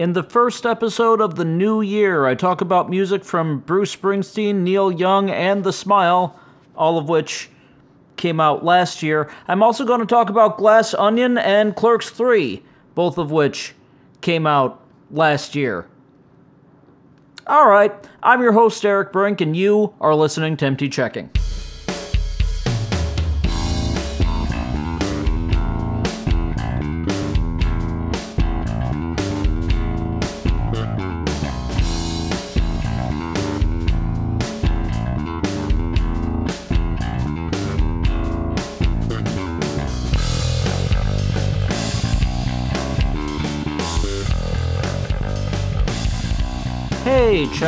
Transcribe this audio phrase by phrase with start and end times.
[0.00, 4.62] In the first episode of the new year, I talk about music from Bruce Springsteen,
[4.62, 6.40] Neil Young, and The Smile,
[6.74, 7.50] all of which
[8.16, 9.30] came out last year.
[9.46, 12.62] I'm also going to talk about Glass Onion and Clerks 3,
[12.94, 13.74] both of which
[14.22, 15.86] came out last year.
[17.46, 17.92] All right,
[18.22, 21.28] I'm your host, Derek Brink, and you are listening to Empty Checking.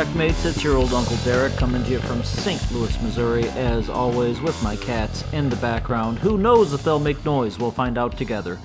[0.03, 2.61] Checkmates, it's your old Uncle Derek coming to you from St.
[2.73, 6.19] Louis, Missouri, as always, with my cats in the background.
[6.19, 7.57] Who knows if they'll make noise?
[7.57, 8.59] We'll find out together.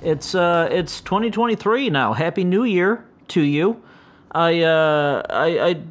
[0.00, 2.14] It's uh, it's 2023 now.
[2.14, 3.82] Happy New Year to you.
[4.32, 5.82] I uh, I, I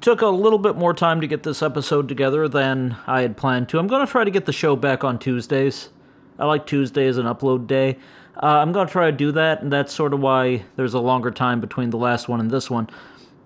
[0.00, 3.68] took a little bit more time to get this episode together than I had planned
[3.70, 3.80] to.
[3.80, 5.88] I'm going to try to get the show back on Tuesdays.
[6.38, 7.98] I like Tuesday as an upload day.
[8.40, 11.00] Uh, I'm going to try to do that, and that's sort of why there's a
[11.00, 12.88] longer time between the last one and this one.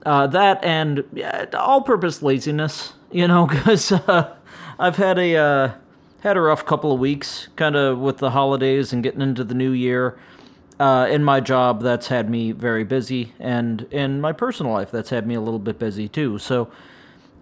[0.05, 4.35] Uh, that and yeah, all-purpose laziness, you know, because uh,
[4.79, 5.73] I've had a uh,
[6.21, 9.55] had a rough couple of weeks, kind of with the holidays and getting into the
[9.55, 10.19] new year.
[10.79, 15.11] Uh, in my job, that's had me very busy, and in my personal life, that's
[15.11, 16.39] had me a little bit busy too.
[16.39, 16.71] So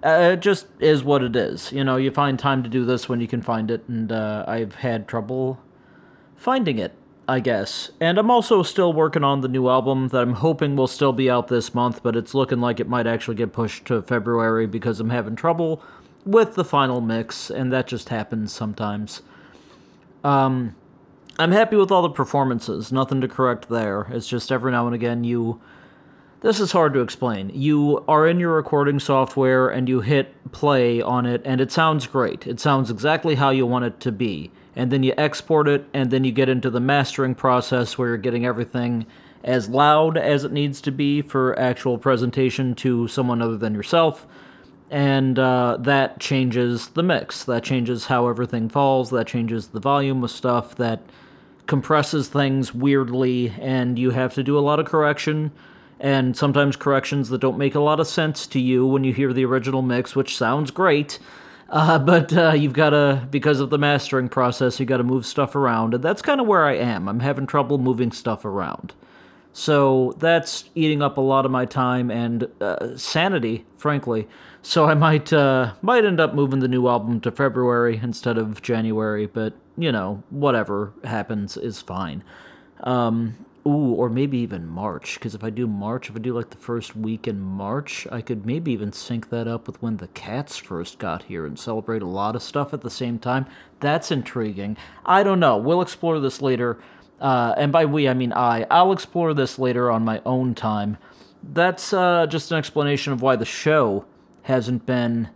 [0.04, 1.70] uh, it just is what it is.
[1.70, 4.44] You know, you find time to do this when you can find it, and uh,
[4.48, 5.60] I've had trouble
[6.36, 6.94] finding it.
[7.28, 7.90] I guess.
[8.00, 11.28] And I'm also still working on the new album that I'm hoping will still be
[11.28, 14.98] out this month, but it's looking like it might actually get pushed to February because
[14.98, 15.82] I'm having trouble
[16.24, 19.20] with the final mix, and that just happens sometimes.
[20.24, 20.74] Um,
[21.38, 24.06] I'm happy with all the performances, nothing to correct there.
[24.10, 25.60] It's just every now and again you.
[26.40, 27.50] This is hard to explain.
[27.52, 32.06] You are in your recording software and you hit play on it, and it sounds
[32.06, 32.46] great.
[32.46, 36.12] It sounds exactly how you want it to be and then you export it, and
[36.12, 39.04] then you get into the mastering process where you're getting everything
[39.42, 44.24] as loud as it needs to be for actual presentation to someone other than yourself.
[44.88, 47.42] And uh, that changes the mix.
[47.42, 49.10] That changes how everything falls.
[49.10, 50.76] That changes the volume of stuff.
[50.76, 51.02] That
[51.66, 55.50] compresses things weirdly, and you have to do a lot of correction.
[55.98, 59.32] And sometimes corrections that don't make a lot of sense to you when you hear
[59.32, 61.18] the original mix, which sounds great.
[61.68, 65.26] Uh, but uh, you've got to, because of the mastering process, you got to move
[65.26, 65.94] stuff around.
[65.94, 67.08] And that's kind of where I am.
[67.08, 68.94] I'm having trouble moving stuff around.
[69.52, 74.28] So that's eating up a lot of my time and uh, sanity, frankly.
[74.62, 78.62] So I might uh, might end up moving the new album to February instead of
[78.62, 82.22] January, but you know, whatever happens is fine.
[82.84, 86.48] Um, Ooh, or maybe even March, because if I do March, if I do like
[86.48, 90.08] the first week in March, I could maybe even sync that up with when the
[90.08, 93.44] cats first got here and celebrate a lot of stuff at the same time.
[93.80, 94.78] That's intriguing.
[95.04, 95.58] I don't know.
[95.58, 96.78] We'll explore this later.
[97.20, 98.64] Uh, and by we, I mean I.
[98.70, 100.96] I'll explore this later on my own time.
[101.42, 104.06] That's uh, just an explanation of why the show
[104.44, 105.28] hasn't been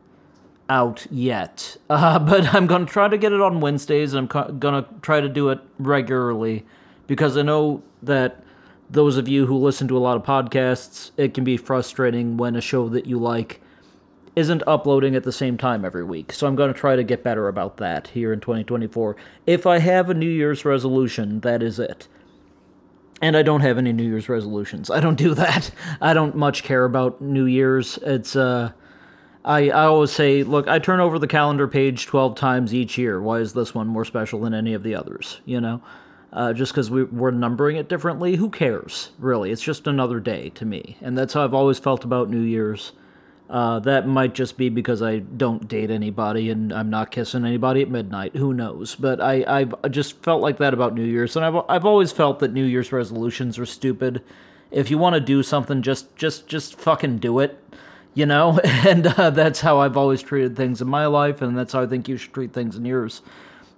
[0.70, 1.76] out yet.
[1.90, 4.82] Uh, but I'm going to try to get it on Wednesdays, and I'm co- going
[4.82, 6.64] to try to do it regularly
[7.06, 8.42] because I know that
[8.88, 12.56] those of you who listen to a lot of podcasts, it can be frustrating when
[12.56, 13.60] a show that you like
[14.34, 16.32] isn't uploading at the same time every week.
[16.32, 19.16] So I'm going to try to get better about that here in 2024.
[19.46, 22.08] If I have a New Year's resolution, that is it.
[23.20, 24.90] And I don't have any New Year's resolutions.
[24.90, 25.70] I don't do that.
[26.00, 27.98] I don't much care about New Year's.
[27.98, 28.72] It's uh
[29.44, 33.20] I, I always say, look, I turn over the calendar page 12 times each year.
[33.20, 35.82] Why is this one more special than any of the others, you know?
[36.32, 38.36] Uh, just because we, we're numbering it differently.
[38.36, 39.50] Who cares, really?
[39.50, 40.96] It's just another day to me.
[41.00, 42.92] And that's how I've always felt about New Year's.
[43.50, 47.82] Uh, that might just be because I don't date anybody and I'm not kissing anybody
[47.82, 48.34] at midnight.
[48.34, 48.94] Who knows?
[48.94, 51.36] But I, I've just felt like that about New Year's.
[51.36, 54.22] And I've, I've always felt that New Year's resolutions are stupid.
[54.70, 57.58] If you want to do something, just, just, just fucking do it
[58.14, 61.72] you know and uh, that's how i've always treated things in my life and that's
[61.72, 63.22] how i think you should treat things in yours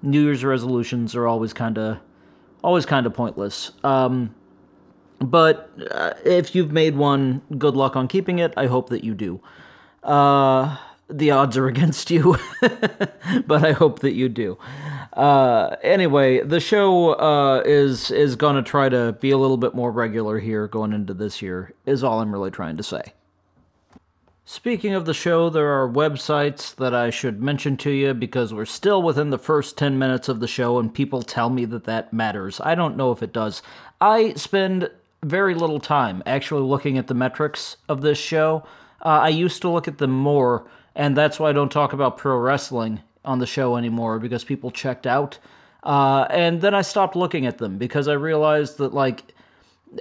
[0.03, 1.99] new year's resolutions are always kind of
[2.65, 3.73] always kind of pointless.
[3.85, 4.35] Um,
[5.21, 8.53] but uh, if you've made one, good luck on keeping it.
[8.57, 9.41] I hope that you do.
[10.03, 10.77] Uh,
[11.09, 12.37] the odds are against you,
[13.47, 14.59] but I hope that you do.
[15.13, 19.93] Uh, anyway, the show uh, is is gonna try to be a little bit more
[19.93, 21.73] regular here going into this year.
[21.87, 23.13] Is all I'm really trying to say.
[24.47, 28.67] Speaking of the show, there are websites that I should mention to you because we're
[28.67, 32.13] still within the first 10 minutes of the show and people tell me that that
[32.13, 32.61] matters.
[32.63, 33.63] I don't know if it does.
[34.03, 34.91] I spend
[35.23, 38.65] very little time actually looking at the metrics of this show.
[39.03, 42.19] Uh, I used to look at them more, and that's why I don't talk about
[42.19, 45.39] pro wrestling on the show anymore because people checked out.
[45.83, 49.34] Uh, and then I stopped looking at them because I realized that like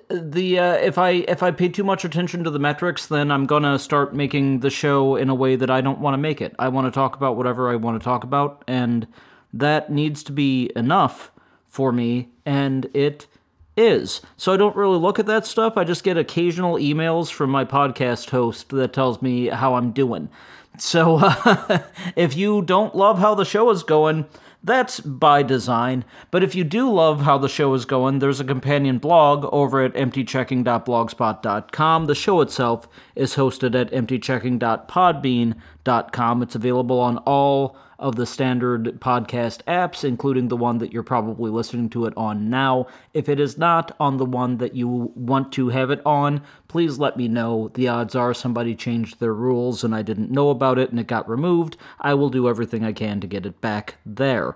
[0.10, 3.46] the uh, if I if I pay too much attention to the metrics, then I'm
[3.46, 6.56] gonna start making the show in a way that I don't want to make it.
[6.60, 9.08] I want to talk about whatever I want to talk about, and
[9.54, 11.32] that needs to be enough
[11.68, 13.28] for me, and it
[13.76, 14.22] is.
[14.38, 15.78] So I don't really look at that stuff.
[15.78, 20.30] I just get occasional emails from my podcast host that tells me how I'm doing.
[20.78, 21.80] So uh,
[22.16, 24.26] if you don't love how the show is going,
[24.64, 26.06] that's by design.
[26.32, 29.84] But if you do love how the show is going, there's a companion blog over
[29.84, 32.06] at emptychecking.blogspot.com.
[32.06, 36.44] The show itself is hosted at emptychecking.podbean.com.
[36.44, 41.52] It's available on all of the standard podcast apps, including the one that you're probably
[41.52, 42.88] listening to it on now.
[43.14, 47.00] If it is not on the one that you want to have it on, please
[47.00, 47.70] let me know.
[47.74, 51.08] The odds are somebody changed their rules and I didn't know about it and it
[51.08, 51.78] got removed.
[52.00, 54.56] I will do everything I can to get it back there.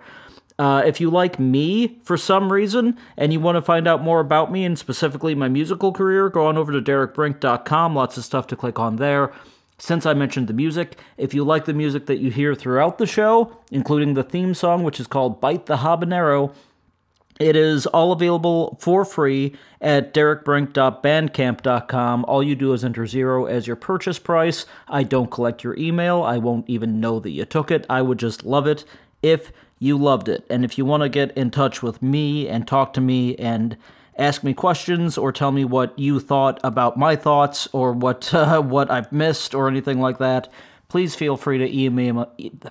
[0.60, 4.20] Uh, if you like me for some reason and you want to find out more
[4.20, 7.96] about me and specifically my musical career, go on over to derekbrink.com.
[7.96, 9.32] Lots of stuff to click on there.
[9.80, 13.06] Since I mentioned the music, if you like the music that you hear throughout the
[13.06, 16.52] show, including the theme song, which is called Bite the Habanero,
[17.40, 22.26] it is all available for free at derekbrink.bandcamp.com.
[22.26, 24.66] All you do is enter zero as your purchase price.
[24.88, 26.24] I don't collect your email.
[26.24, 27.86] I won't even know that you took it.
[27.88, 28.84] I would just love it
[29.22, 30.44] if you loved it.
[30.50, 33.78] And if you want to get in touch with me and talk to me and
[34.18, 38.62] ask me questions or tell me what you thought about my thoughts or what uh,
[38.62, 40.52] what I've missed or anything like that,
[40.90, 42.32] please feel free to email.
[42.38, 42.52] me.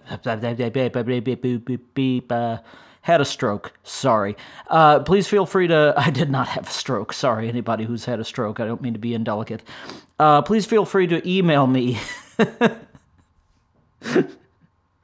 [3.07, 3.73] had a stroke.
[3.85, 4.37] Sorry.
[4.67, 5.95] Uh, please feel free to.
[5.97, 7.13] I did not have a stroke.
[7.13, 8.59] Sorry, anybody who's had a stroke.
[8.59, 9.63] I don't mean to be indelicate.
[10.19, 11.99] Uh, please feel free to email me.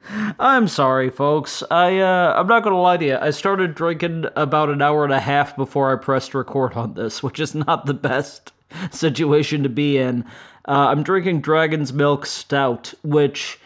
[0.09, 1.63] I'm sorry, folks.
[1.71, 3.17] I uh, I'm not gonna lie to you.
[3.17, 7.23] I started drinking about an hour and a half before I pressed record on this,
[7.23, 8.51] which is not the best
[8.91, 10.23] situation to be in.
[10.67, 13.59] Uh, I'm drinking Dragon's Milk Stout, which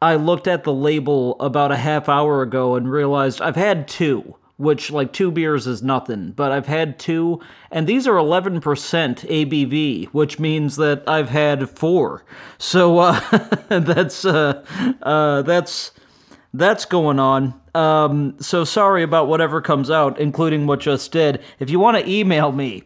[0.00, 4.36] I looked at the label about a half hour ago and realized I've had two
[4.62, 7.40] which like two beers is nothing, but I've had two,
[7.72, 12.24] and these are 11% ABV, which means that I've had four.
[12.58, 13.20] So uh,
[13.68, 14.64] that's uh,
[15.02, 15.90] uh, that's
[16.54, 17.60] that's going on.
[17.74, 21.42] Um, so sorry about whatever comes out, including what just did.
[21.58, 22.84] If you want to email me.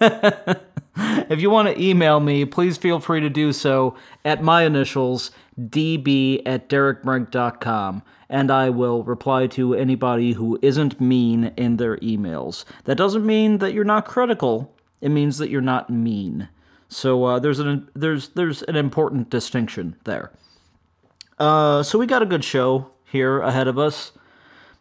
[0.00, 5.30] if you want to email me, please feel free to do so at my initials,
[5.60, 12.64] db at derekbrink.com and I will reply to anybody who isn't mean in their emails.
[12.84, 14.74] That doesn't mean that you're not critical.
[15.00, 16.48] It means that you're not mean.
[16.88, 20.32] So uh, there's an there's there's an important distinction there.
[21.38, 24.12] Uh, so we got a good show here ahead of us.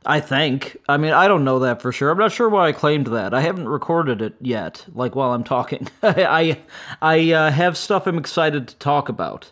[0.08, 0.78] I think.
[0.88, 2.12] I mean, I don't know that for sure.
[2.12, 3.34] I'm not sure why I claimed that.
[3.34, 4.86] I haven't recorded it yet.
[4.94, 6.60] Like while I'm talking, I
[7.02, 9.52] I uh, have stuff I'm excited to talk about.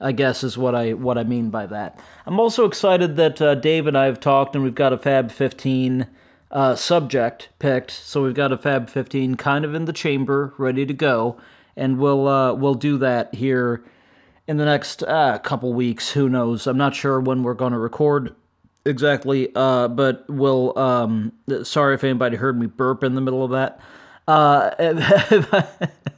[0.00, 1.98] I guess is what I what I mean by that.
[2.26, 5.32] I'm also excited that uh, Dave and I have talked, and we've got a Fab
[5.32, 6.06] 15
[6.50, 7.90] uh, subject picked.
[7.90, 11.36] So we've got a Fab 15 kind of in the chamber, ready to go,
[11.76, 13.82] and we'll uh, we'll do that here
[14.46, 16.12] in the next uh, couple weeks.
[16.12, 16.66] Who knows?
[16.66, 18.34] I'm not sure when we're going to record
[18.84, 20.78] exactly, uh, but we'll.
[20.78, 21.32] Um,
[21.64, 23.80] sorry if anybody heard me burp in the middle of that.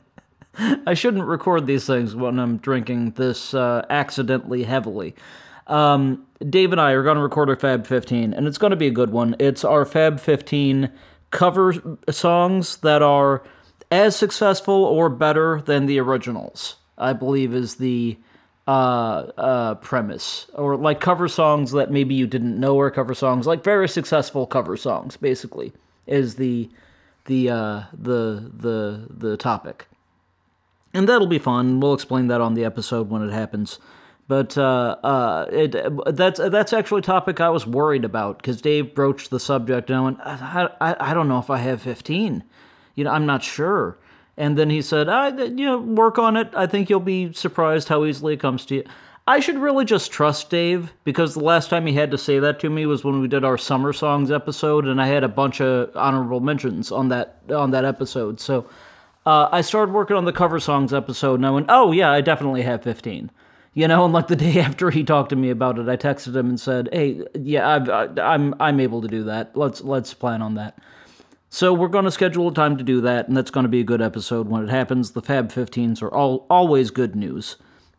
[0.58, 5.14] I shouldn't record these things when I'm drinking this uh, accidentally heavily.
[5.66, 8.76] Um, Dave and I are going to record our Fab 15, and it's going to
[8.76, 9.36] be a good one.
[9.38, 10.90] It's our Fab 15
[11.30, 11.74] cover
[12.10, 13.42] songs that are
[13.90, 18.18] as successful or better than the originals, I believe is the
[18.66, 18.70] uh,
[19.36, 20.46] uh, premise.
[20.54, 24.46] Or like cover songs that maybe you didn't know are cover songs, like very successful
[24.46, 25.72] cover songs, basically,
[26.06, 26.68] is the
[27.26, 29.86] the uh, the the the topic
[30.92, 31.80] and that'll be fun.
[31.80, 33.78] We'll explain that on the episode when it happens.
[34.28, 35.74] But uh, uh, it,
[36.14, 39.98] that's that's actually a topic I was worried about because Dave broached the subject, and
[39.98, 42.44] I went, I, I, I don't know if I have 15.
[42.94, 43.98] You know, I'm not sure.
[44.36, 46.48] And then he said, I, you know, work on it.
[46.54, 48.84] I think you'll be surprised how easily it comes to you.
[49.26, 52.58] I should really just trust Dave because the last time he had to say that
[52.60, 55.60] to me was when we did our summer songs episode, and I had a bunch
[55.60, 58.40] of honorable mentions on that on that episode.
[58.40, 58.66] So
[59.26, 62.20] uh, I started working on the cover songs episode, and I went, "Oh yeah, I
[62.20, 63.30] definitely have 15."
[63.72, 66.34] You know, and like the day after he talked to me about it, I texted
[66.36, 69.56] him and said, "Hey, yeah, I've, I, I'm I'm able to do that.
[69.56, 70.78] Let's let's plan on that."
[71.52, 73.80] So we're going to schedule a time to do that, and that's going to be
[73.80, 75.10] a good episode when it happens.
[75.10, 77.56] The Fab 15s are all, always good news,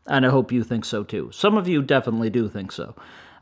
[0.08, 1.32] and I hope you think so too.
[1.34, 2.96] Some of you definitely do think so.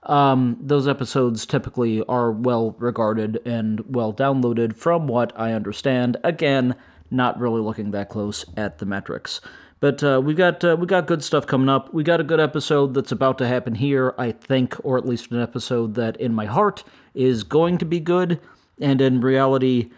[0.04, 6.18] Um, those episodes typically are well regarded and well downloaded, from what I understand.
[6.24, 6.76] Again,
[7.12, 9.42] not really looking that close at the metrics.
[9.80, 11.94] But uh, we got uh, we got good stuff coming up.
[11.94, 15.32] We got a good episode that's about to happen here, I think, or at least
[15.32, 18.40] an episode that in my heart is going to be good,
[18.80, 19.90] and in reality,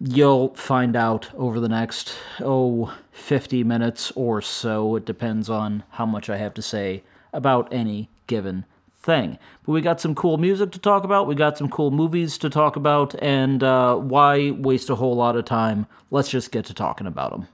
[0.00, 4.96] you'll find out over the next oh 50 minutes or so.
[4.96, 8.64] It depends on how much I have to say about any given
[9.04, 9.38] thing.
[9.64, 12.50] But we got some cool music to talk about, we got some cool movies to
[12.50, 15.86] talk about, and uh, why waste a whole lot of time?
[16.10, 17.48] Let's just get to talking about them.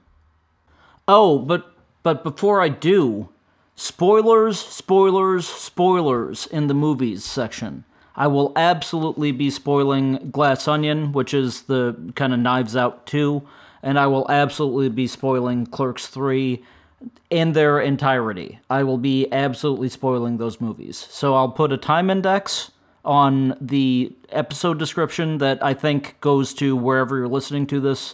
[1.07, 3.29] Oh, but but before I do,
[3.75, 7.83] spoilers, spoilers, spoilers in the movies section.
[8.15, 13.41] I will absolutely be spoiling Glass Onion, which is the kind of Knives Out 2,
[13.81, 16.61] and I will absolutely be spoiling Clerks 3
[17.29, 18.59] in their entirety.
[18.69, 20.97] I will be absolutely spoiling those movies.
[21.09, 22.71] So I'll put a time index
[23.03, 28.13] on the episode description that I think goes to wherever you're listening to this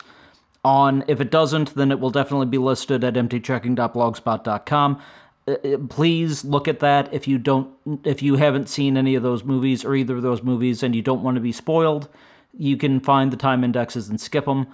[0.64, 1.04] on.
[1.08, 5.02] If it doesn't, then it will definitely be listed at emptychecking.blogspot.com.
[5.48, 7.70] Uh, uh, please look at that if you don't
[8.04, 11.02] if you haven't seen any of those movies or either of those movies and you
[11.02, 12.10] don't want to be spoiled
[12.58, 14.68] you can find the time indexes and skip them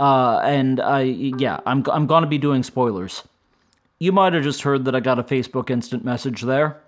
[0.00, 3.22] uh, and i yeah i'm, I'm to be doing spoilers
[3.98, 6.82] you might have just heard that I got a Facebook instant message there.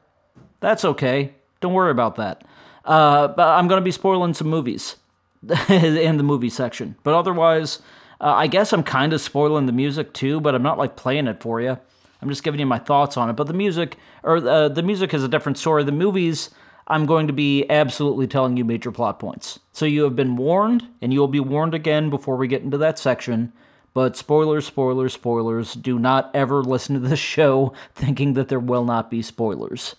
[0.61, 1.35] That's okay.
[1.61, 2.45] Don't worry about that.
[2.85, 4.97] Uh, but I'm going to be spoiling some movies
[5.69, 6.97] in the movie section.
[7.03, 7.81] But otherwise,
[8.21, 11.27] uh, I guess I'm kind of spoiling the music too, but I'm not like playing
[11.27, 11.79] it for you.
[12.21, 13.35] I'm just giving you my thoughts on it.
[13.35, 15.85] But the music, or uh, the music is a different story.
[15.85, 16.51] The movies,
[16.89, 19.61] I'm going to be absolutely telling you major plot points.
[19.73, 22.79] So you have been warned, and you will be warned again before we get into
[22.79, 23.53] that section.
[23.99, 25.75] But spoilers, spoilers, spoilers.
[25.75, 29.97] Do not ever listen to this show thinking that there will not be spoilers.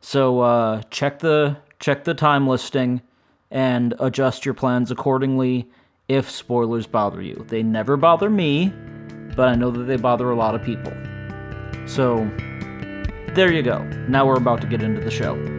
[0.00, 3.02] So uh, check the check the time listing
[3.48, 5.70] and adjust your plans accordingly
[6.08, 7.46] if spoilers bother you.
[7.46, 8.72] They never bother me,
[9.36, 10.92] but I know that they bother a lot of people.
[11.86, 12.28] So
[13.36, 13.78] there you go.
[14.08, 15.55] Now we're about to get into the show.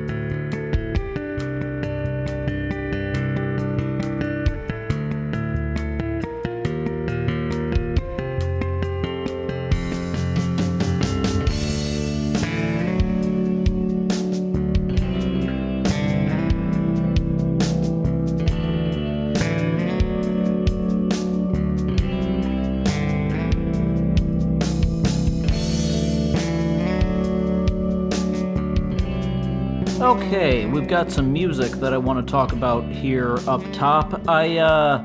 [30.79, 34.29] We've got some music that I want to talk about here up top.
[34.29, 35.03] I uh,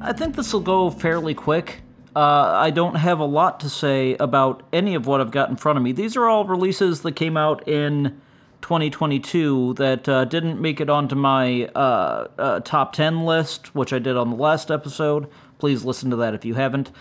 [0.00, 1.80] I think this will go fairly quick.
[2.14, 5.56] Uh, I don't have a lot to say about any of what I've got in
[5.56, 5.90] front of me.
[5.90, 8.20] These are all releases that came out in
[8.60, 13.98] 2022 that uh, didn't make it onto my uh, uh, top 10 list, which I
[13.98, 15.26] did on the last episode.
[15.58, 16.92] Please listen to that if you haven't.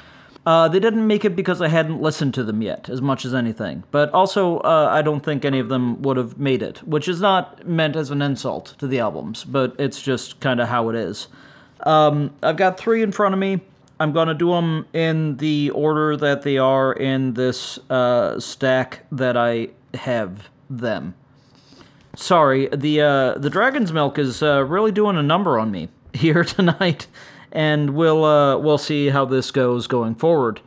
[0.43, 3.33] Uh, they didn't make it because I hadn't listened to them yet, as much as
[3.33, 3.83] anything.
[3.91, 7.21] But also, uh, I don't think any of them would have made it, which is
[7.21, 10.95] not meant as an insult to the albums, but it's just kind of how it
[10.95, 11.27] is.
[11.81, 13.61] Um, I've got three in front of me.
[13.99, 19.05] I'm going to do them in the order that they are in this uh, stack
[19.11, 21.13] that I have them.
[22.15, 26.43] Sorry, the uh, the dragon's milk is uh, really doing a number on me here
[26.43, 27.07] tonight
[27.51, 30.61] and we'll uh, we'll see how this goes going forward.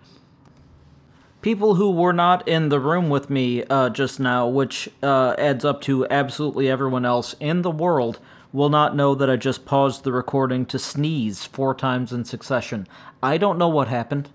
[1.43, 5.65] People who were not in the room with me uh, just now, which uh, adds
[5.65, 8.19] up to absolutely everyone else in the world,
[8.51, 12.87] will not know that I just paused the recording to sneeze four times in succession.
[13.23, 14.31] I don't know what happened,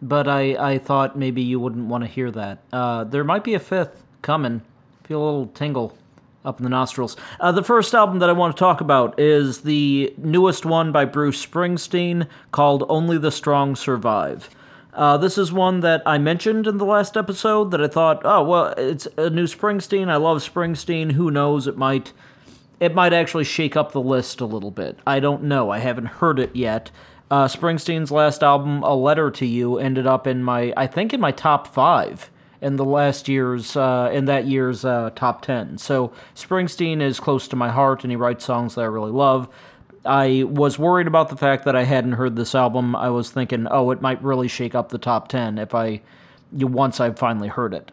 [0.00, 2.62] but I, I thought maybe you wouldn't want to hear that.
[2.72, 4.62] Uh, there might be a fifth coming.
[5.02, 5.98] Feel a little tingle
[6.46, 7.16] up in the nostrils.
[7.40, 11.04] Uh, the first album that I want to talk about is the newest one by
[11.04, 14.48] Bruce Springsteen called Only the Strong Survive.
[14.94, 18.42] Uh, this is one that I mentioned in the last episode that I thought, oh
[18.42, 20.08] well, it's a new Springsteen.
[20.08, 21.12] I love Springsteen.
[21.12, 21.66] Who knows?
[21.66, 22.12] It might,
[22.80, 24.98] it might actually shake up the list a little bit.
[25.06, 25.70] I don't know.
[25.70, 26.90] I haven't heard it yet.
[27.28, 31.20] Uh, Springsteen's last album, A Letter to You, ended up in my, I think, in
[31.20, 36.12] my top five in the last year's uh, in that year's uh, top 10 so
[36.34, 39.48] springsteen is close to my heart and he writes songs that i really love.
[40.04, 42.94] I was worried about the fact that i hadn't heard this album.
[42.94, 46.00] I was thinking oh it might really shake up the top 10 if i
[46.52, 47.90] once i finally heard it.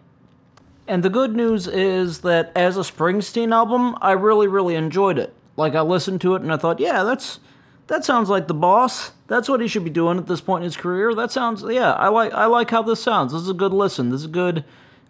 [0.88, 5.34] And the good news is that as a springsteen album i really really enjoyed it.
[5.58, 7.40] Like i listened to it and i thought yeah that's
[7.88, 9.12] that sounds like the boss.
[9.28, 11.14] That's what he should be doing at this point in his career.
[11.14, 13.34] That sounds yeah, I like I like how this sounds.
[13.34, 14.10] This is a good listen.
[14.10, 14.64] This is a good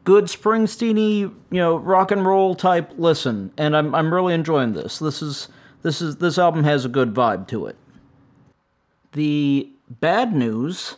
[0.03, 3.51] good Springsteeny, you know, rock and roll type listen.
[3.57, 4.99] And I'm I'm really enjoying this.
[4.99, 5.49] This is
[5.81, 7.75] this is this album has a good vibe to it.
[9.11, 10.97] The bad news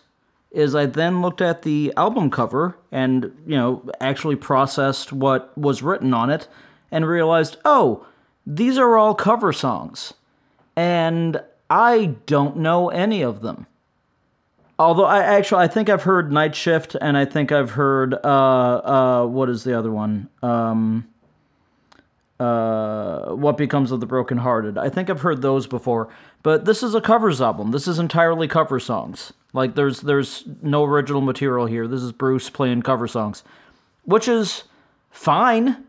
[0.52, 5.84] is I then looked at the album cover and, you know, actually processed what was
[5.84, 6.48] written on it
[6.92, 8.06] and realized, "Oh,
[8.48, 10.14] these are all cover songs."
[10.78, 13.68] And I don't know any of them.
[14.78, 18.18] Although I actually I think I've heard Night Shift and I think I've heard uh
[18.18, 20.30] uh what is the other one?
[20.44, 21.08] Um
[22.40, 24.78] uh What Becomes of the Broken Hearted.
[24.78, 26.10] I think I've heard those before,
[26.44, 27.72] but this is a covers album.
[27.72, 29.32] This is entirely cover songs.
[29.54, 31.88] Like there's there's no original material here.
[31.88, 33.44] This is Bruce playing cover songs,
[34.04, 34.64] which is
[35.10, 35.86] fine,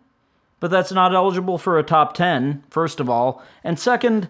[0.61, 3.43] but that's not eligible for a top 10 first of all.
[3.65, 4.29] And second,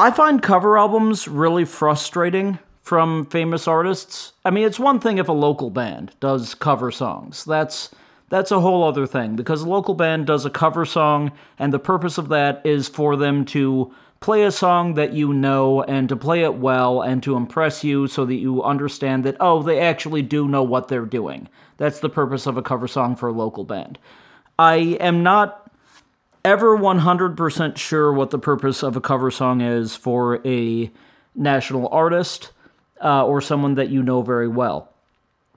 [0.00, 4.32] I find cover albums really frustrating from famous artists.
[4.44, 7.44] I mean, it's one thing if a local band does cover songs.
[7.44, 7.90] That's
[8.28, 11.78] that's a whole other thing because a local band does a cover song and the
[11.80, 16.16] purpose of that is for them to play a song that you know and to
[16.16, 20.22] play it well and to impress you so that you understand that oh, they actually
[20.22, 21.48] do know what they're doing.
[21.76, 23.98] That's the purpose of a cover song for a local band.
[24.58, 25.67] I am not
[26.44, 30.90] ever 100% sure what the purpose of a cover song is for a
[31.34, 32.52] national artist
[33.02, 34.92] uh, or someone that you know very well.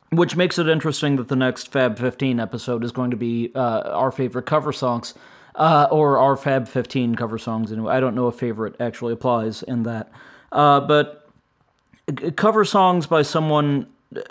[0.09, 3.81] Which makes it interesting that the next Fab 15 episode is going to be uh,
[3.91, 5.13] our favorite cover songs,
[5.55, 7.71] uh, or our Fab 15 cover songs.
[7.71, 10.11] Anyway, I don't know if favorite actually applies in that.
[10.51, 11.29] Uh, but
[12.35, 13.87] cover songs by someone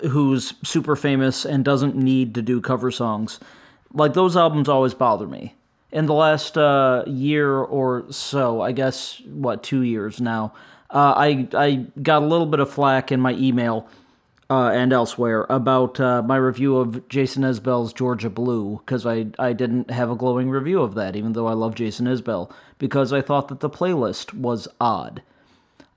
[0.09, 3.39] who's super famous and doesn't need to do cover songs,
[3.91, 5.55] like those albums always bother me
[5.91, 10.53] in the last uh, year or so, I guess, what, two years now,
[10.89, 13.87] uh, I, I got a little bit of flack in my email
[14.49, 19.53] uh, and elsewhere about uh, my review of Jason Isbell's Georgia Blue, because I, I
[19.53, 23.21] didn't have a glowing review of that, even though I love Jason Isbell, because I
[23.21, 25.21] thought that the playlist was odd.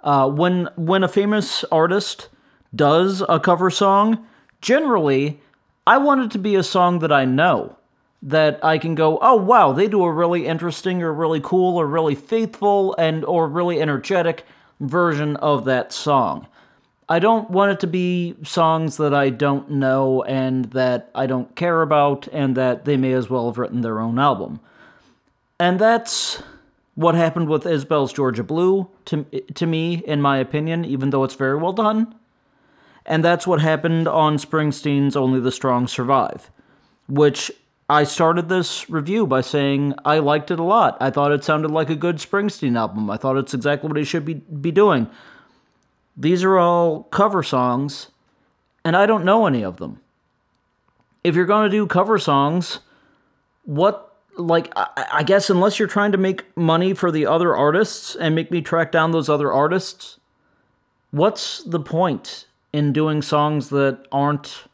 [0.00, 2.28] Uh, when, when a famous artist
[2.74, 4.24] does a cover song,
[4.60, 5.40] generally,
[5.86, 7.76] I want it to be a song that I know
[8.24, 11.86] that I can go, oh wow, they do a really interesting or really cool or
[11.86, 14.44] really faithful and or really energetic
[14.80, 16.48] version of that song.
[17.06, 21.54] I don't want it to be songs that I don't know and that I don't
[21.54, 24.58] care about and that they may as well have written their own album.
[25.60, 26.42] And that's
[26.94, 31.34] what happened with Isbell's Georgia Blue to to me in my opinion, even though it's
[31.34, 32.14] very well done.
[33.04, 36.50] And that's what happened on Springsteen's Only the Strong Survive,
[37.06, 37.52] which
[37.88, 40.96] I started this review by saying I liked it a lot.
[41.00, 43.10] I thought it sounded like a good Springsteen album.
[43.10, 45.08] I thought it's exactly what he should be, be doing.
[46.16, 48.08] These are all cover songs,
[48.84, 50.00] and I don't know any of them.
[51.22, 52.78] If you're going to do cover songs,
[53.64, 58.14] what, like, I, I guess unless you're trying to make money for the other artists
[58.14, 60.18] and make me track down those other artists,
[61.10, 64.64] what's the point in doing songs that aren't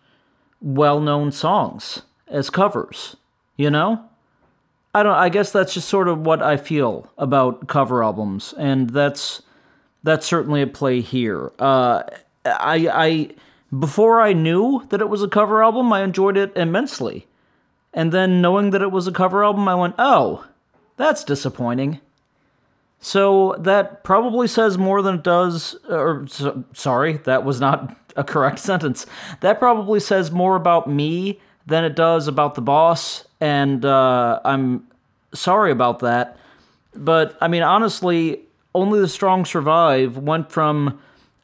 [0.60, 2.02] well known songs?
[2.30, 3.16] As covers,
[3.56, 4.04] you know?
[4.94, 8.90] I don't I guess that's just sort of what I feel about cover albums and
[8.90, 9.42] that's
[10.02, 11.52] that's certainly a play here.
[11.58, 12.02] Uh
[12.44, 13.30] I I
[13.78, 17.26] before I knew that it was a cover album, I enjoyed it immensely.
[17.94, 20.44] And then knowing that it was a cover album, I went, "Oh,
[20.96, 22.00] that's disappointing."
[23.00, 28.24] So that probably says more than it does or so, sorry, that was not a
[28.24, 29.06] correct sentence.
[29.40, 31.40] That probably says more about me
[31.70, 34.86] than it does about the boss, and uh, I'm
[35.32, 36.36] sorry about that.
[36.94, 38.40] But I mean, honestly,
[38.74, 41.00] only the strong survive went from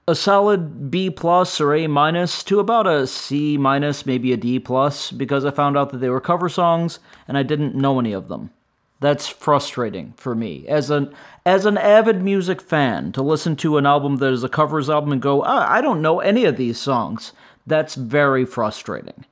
[0.09, 4.59] a solid B plus or A minus to about a C minus, maybe a D
[4.59, 8.13] plus, because I found out that they were cover songs and I didn't know any
[8.13, 8.51] of them.
[8.99, 13.87] That's frustrating for me as an as an avid music fan to listen to an
[13.87, 16.79] album that is a covers album and go, oh, I don't know any of these
[16.79, 17.33] songs.
[17.67, 19.25] That's very frustrating.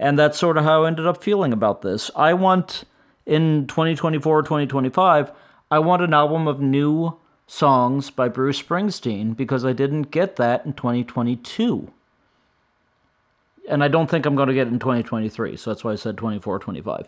[0.00, 2.10] And that's sort of how I ended up feeling about this.
[2.16, 2.84] I want,
[3.26, 5.30] in 2024 2025,
[5.70, 10.64] I want an album of new songs by Bruce Springsteen because I didn't get that
[10.64, 11.92] in 2022.
[13.68, 15.96] And I don't think I'm going to get it in 2023, so that's why I
[15.96, 17.06] said 24 25.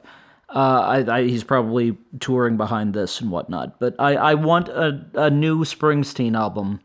[0.50, 3.80] Uh, I, I, he's probably touring behind this and whatnot.
[3.80, 6.82] But I, I want a, a new Springsteen album,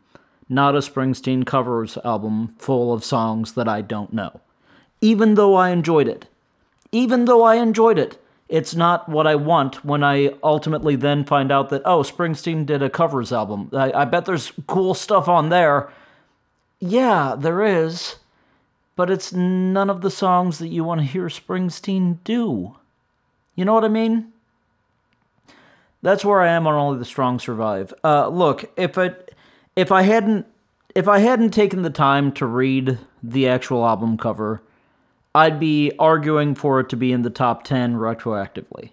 [0.48, 4.40] not a Springsteen covers album full of songs that I don't know
[5.00, 6.26] even though I enjoyed it.
[6.92, 11.52] Even though I enjoyed it, it's not what I want when I ultimately then find
[11.52, 13.70] out that, oh, Springsteen did a covers album.
[13.72, 15.90] I, I bet there's cool stuff on there.
[16.80, 18.16] Yeah, there is.
[18.96, 22.76] But it's none of the songs that you want to hear Springsteen do.
[23.54, 24.32] You know what I mean?
[26.02, 27.92] That's where I am on Only the Strong Survive.
[28.02, 29.34] Uh, look, if it
[29.76, 30.46] if I hadn't
[30.94, 34.62] if I hadn't taken the time to read the actual album cover,
[35.38, 38.90] I'd be arguing for it to be in the top 10 retroactively.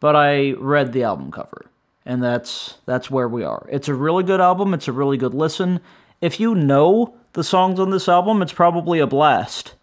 [0.00, 1.64] But I read the album cover,
[2.04, 3.66] and that's that's where we are.
[3.70, 5.80] It's a really good album, it's a really good listen.
[6.20, 9.74] If you know the songs on this album, it's probably a blast.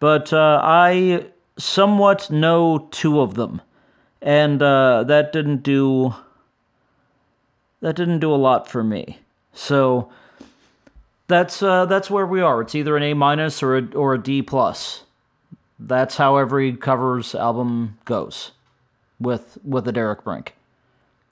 [0.00, 1.24] But uh, I
[1.56, 3.62] somewhat know two of them,
[4.20, 6.14] and uh, that didn't do
[7.80, 9.20] that didn't do a lot for me.
[9.54, 10.10] So
[11.26, 12.60] that's uh, that's where we are.
[12.60, 15.04] It's either an A minus or a or a D plus.
[15.78, 18.52] That's how every covers album goes
[19.20, 20.54] with with a Derek Brink.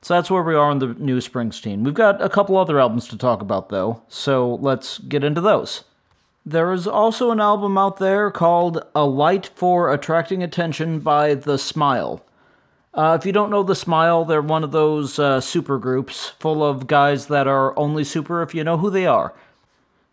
[0.03, 1.83] So that's where we are on the new Springsteen.
[1.83, 5.85] We've got a couple other albums to talk about though, so let's get into those.
[6.45, 11.57] There is also an album out there called A Light for Attracting Attention by The
[11.57, 12.23] Smile.
[12.93, 16.63] Uh, if you don't know The Smile, they're one of those uh, super groups full
[16.63, 19.33] of guys that are only super if you know who they are.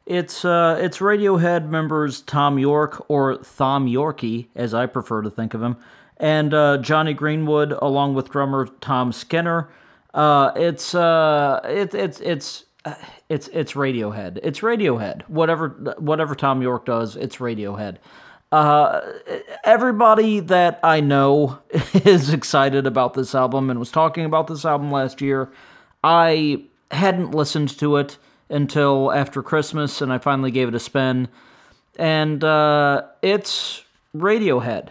[0.05, 5.53] It's uh, it's Radiohead members Tom York or Thom Yorke, as I prefer to think
[5.53, 5.77] of him,
[6.17, 9.69] and uh, Jonny Greenwood, along with drummer Tom Skinner.
[10.13, 12.95] Uh, it's uh, it, it's it's uh,
[13.29, 14.39] it's it's Radiohead.
[14.41, 15.21] It's Radiohead.
[15.29, 17.97] Whatever whatever Thom Yorke does, it's Radiohead.
[18.51, 18.99] Uh,
[19.63, 21.59] everybody that I know
[21.93, 25.51] is excited about this album and was talking about this album last year.
[26.03, 28.17] I hadn't listened to it
[28.51, 31.27] until after Christmas, and I finally gave it a spin.
[31.97, 33.83] And uh, it's
[34.15, 34.89] Radiohead.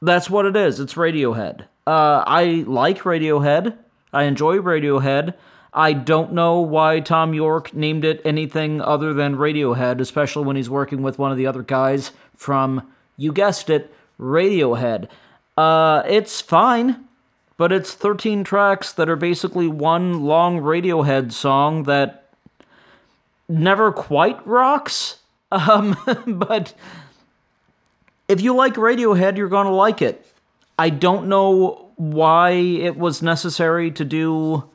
[0.00, 0.80] That's what it is.
[0.80, 1.62] It's Radiohead.
[1.86, 3.76] Uh, I like Radiohead.
[4.12, 5.34] I enjoy Radiohead.
[5.72, 10.70] I don't know why Tom York named it anything other than Radiohead, especially when he's
[10.70, 15.08] working with one of the other guys from, you guessed it, Radiohead.
[15.56, 17.07] Uh, it's fine
[17.58, 22.30] but it's 13 tracks that are basically one long Radiohead song that
[23.48, 25.16] never quite rocks.
[25.50, 26.74] Um, but
[28.28, 30.26] if you like Radiohead, you're going to like it.
[30.78, 34.68] I don't know why it was necessary to do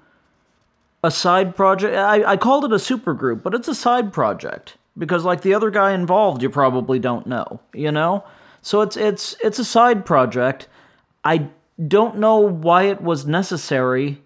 [1.03, 1.95] a side project.
[1.95, 5.69] I, I called it a supergroup, but it's a side project because, like the other
[5.69, 7.59] guy involved, you probably don't know.
[7.71, 8.23] You know,
[8.63, 10.67] so it's it's it's a side project.
[11.23, 11.49] I
[11.87, 14.21] don't know why it was necessary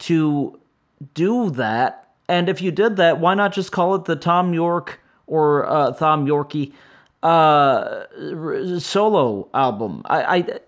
[0.00, 0.58] to
[1.14, 2.08] do that.
[2.28, 5.92] And if you did that, why not just call it the Tom York or uh,
[5.92, 6.72] Thom Yorkie
[7.22, 10.02] uh, solo album?
[10.06, 10.58] I, I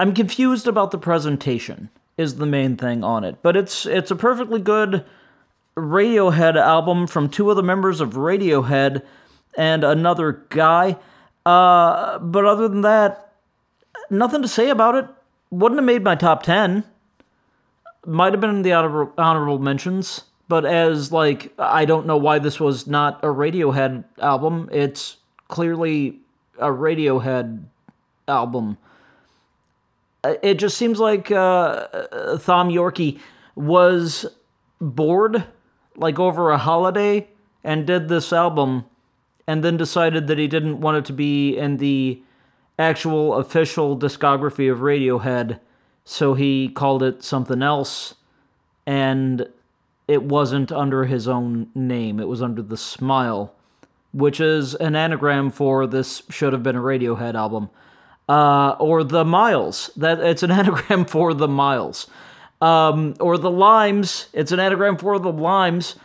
[0.00, 1.90] I'm confused about the presentation.
[2.16, 5.04] Is the main thing on it, but it's it's a perfectly good
[5.76, 9.02] Radiohead album from two of the members of Radiohead
[9.56, 10.96] and another guy.
[11.44, 13.32] Uh, but other than that,
[14.10, 15.06] nothing to say about it.
[15.54, 16.82] Wouldn't have made my top 10.
[18.06, 22.58] Might have been in the honorable, mentions, but as like I don't know why this
[22.58, 24.68] was not a Radiohead album.
[24.72, 26.18] It's clearly
[26.58, 27.66] a Radiohead
[28.26, 28.78] album.
[30.24, 31.86] Uh, it just seems like uh,
[32.38, 33.16] Thom Yorke
[33.54, 34.26] was
[34.80, 35.44] bored,
[35.94, 37.28] like over a holiday,
[37.62, 38.86] and did this album,
[39.46, 42.20] and then decided that he didn't want it to be in the
[42.78, 45.60] actual official discography of Radiohead,
[46.04, 48.14] so he called it something else,
[48.86, 49.48] and
[50.06, 52.20] it wasn't under his own name.
[52.20, 53.54] It was under the Smile,
[54.12, 57.70] which is an anagram for this should have been a Radiohead album.
[58.28, 59.90] Uh, or the Miles.
[59.96, 62.06] That it's an anagram for the Miles.
[62.60, 64.28] Um, or the Limes.
[64.32, 65.96] It's an anagram for the Limes.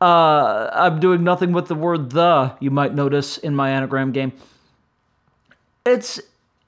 [0.00, 4.32] Uh, I'm doing nothing with the word the, you might notice in my anagram game
[5.84, 6.20] it's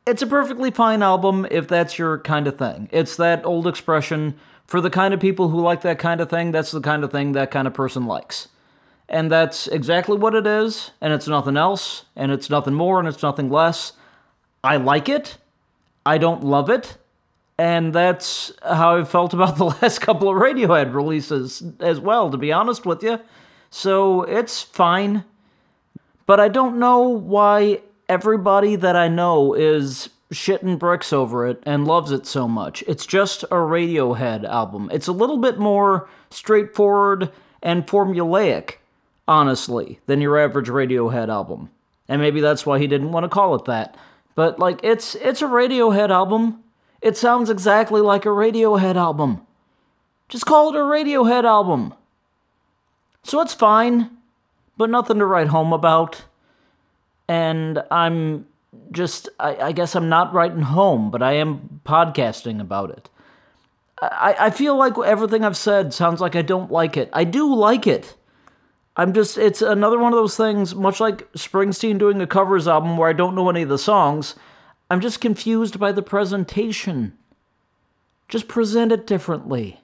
[0.06, 2.88] it's a perfectly fine album if that's your kind of thing.
[2.92, 4.34] It's that old expression
[4.66, 7.12] for the kind of people who like that kind of thing, that's the kind of
[7.12, 8.48] thing that kind of person likes.
[9.08, 13.06] And that's exactly what it is, and it's nothing else, and it's nothing more, and
[13.06, 13.92] it's nothing less.
[14.62, 15.36] I like it.
[16.06, 16.96] I don't love it.
[17.58, 22.36] And that's how I felt about the last couple of Radiohead releases as well, to
[22.36, 23.20] be honest with you.
[23.70, 25.24] So it's fine.
[26.26, 31.86] But I don't know why everybody that I know is shitting bricks over it and
[31.86, 32.82] loves it so much.
[32.86, 34.90] It's just a Radiohead album.
[34.92, 37.30] It's a little bit more straightforward
[37.62, 38.76] and formulaic,
[39.28, 41.70] honestly, than your average Radiohead album.
[42.08, 43.96] And maybe that's why he didn't want to call it that.
[44.34, 46.62] But like it's it's a Radiohead album.
[47.00, 49.46] It sounds exactly like a Radiohead album.
[50.28, 51.94] Just call it a Radiohead album.
[53.22, 54.10] So it's fine,
[54.76, 56.24] but nothing to write home about.
[57.28, 58.46] And I'm
[58.90, 63.08] just, I, I guess I'm not writing home, but I am podcasting about it.
[64.00, 67.08] I, I feel like everything I've said sounds like I don't like it.
[67.12, 68.14] I do like it.
[68.96, 72.96] I'm just, it's another one of those things, much like Springsteen doing a covers album
[72.96, 74.36] where I don't know any of the songs.
[74.90, 77.16] I'm just confused by the presentation.
[78.28, 79.80] Just present it differently.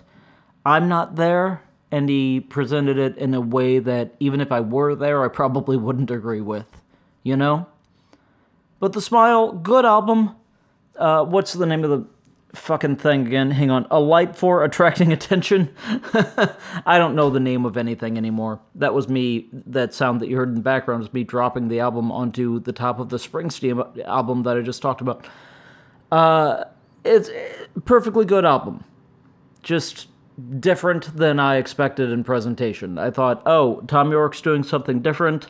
[0.65, 1.61] I'm not there,
[1.91, 5.75] and he presented it in a way that even if I were there, I probably
[5.85, 6.81] wouldn't agree with,
[7.23, 7.67] you know?
[8.79, 10.33] But The Smile, good album.
[10.95, 12.05] Uh, what's the name of the
[12.53, 13.51] fucking thing again.
[13.51, 13.87] Hang on.
[13.89, 15.73] A light for attracting attention.
[16.85, 18.59] I don't know the name of anything anymore.
[18.75, 19.49] That was me.
[19.51, 22.73] That sound that you heard in the background was me dropping the album onto the
[22.73, 25.27] top of the Springsteen album that I just talked about.
[26.11, 26.65] Uh,
[27.03, 27.29] it's
[27.85, 28.83] perfectly good album.
[29.63, 30.07] Just
[30.59, 32.97] different than I expected in presentation.
[32.97, 35.47] I thought, oh, Thom York's doing something different.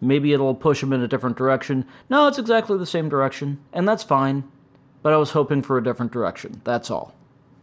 [0.00, 1.86] Maybe it'll push him in a different direction.
[2.10, 4.44] No, it's exactly the same direction, and that's fine
[5.02, 6.60] but I was hoping for a different direction.
[6.64, 7.14] That's all.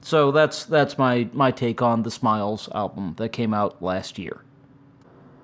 [0.02, 4.44] So that's that's my my take on the Smiles album that came out last year.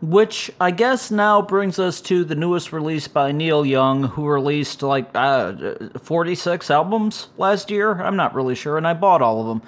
[0.01, 4.83] Which I guess now brings us to the newest release by Neil Young, who released
[4.83, 8.01] like uh, 46 albums last year.
[8.01, 9.61] I'm not really sure, and I bought all of them.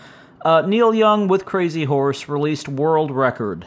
[0.44, 3.66] Uh, Neil Young with Crazy Horse released World Record.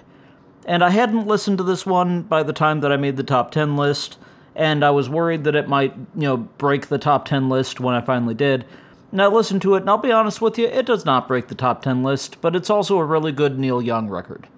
[0.67, 3.51] And I hadn't listened to this one by the time that I made the top
[3.51, 4.19] 10 list
[4.61, 7.95] and I was worried that it might, you know, break the top 10 list when
[7.95, 8.67] I finally did.
[9.11, 11.49] And I listened to it, and I'll be honest with you, it does not break
[11.49, 14.49] the top 10 list, but it's also a really good Neil Young record.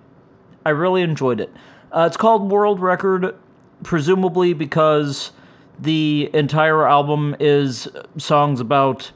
[0.66, 1.54] I really enjoyed it.
[1.92, 3.36] Uh, it's called World Record,
[3.84, 5.30] presumably because
[5.78, 7.86] the entire album is
[8.18, 9.12] songs about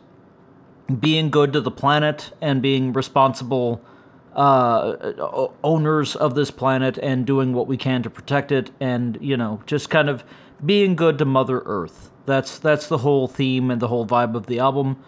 [1.01, 3.83] being good to the planet and being responsible
[4.37, 9.37] uh, owners of this planet and doing what we can to protect it and, you
[9.37, 10.23] know, just kind of
[10.65, 12.11] being good to Mother Earth.
[12.25, 15.03] That's that's the whole theme and the whole vibe of the album.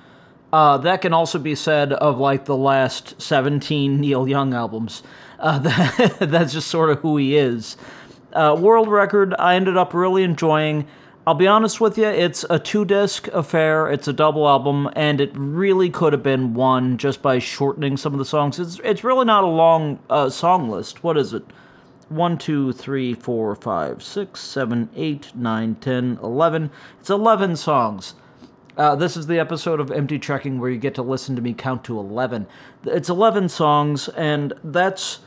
[0.52, 5.02] Uh, that can also be said of like the last 17 Neil Young albums.
[5.38, 7.76] Uh, that, that's just sort of who he is.
[8.32, 10.86] Uh, World Record, I ended up really enjoying.
[11.26, 15.20] I'll be honest with you, it's a two disc affair, it's a double album, and
[15.20, 18.58] it really could have been one just by shortening some of the songs.
[18.58, 21.04] It's, it's really not a long uh, song list.
[21.04, 21.44] What is it?
[22.08, 26.70] 1, 2, 3, 4, 5, 6, 7, 8, 9, 10, 11.
[27.00, 28.14] It's 11 songs.
[28.76, 31.52] Uh, this is the episode of Empty Checking where you get to listen to me
[31.52, 32.46] count to 11.
[32.84, 35.18] It's 11 songs, and that's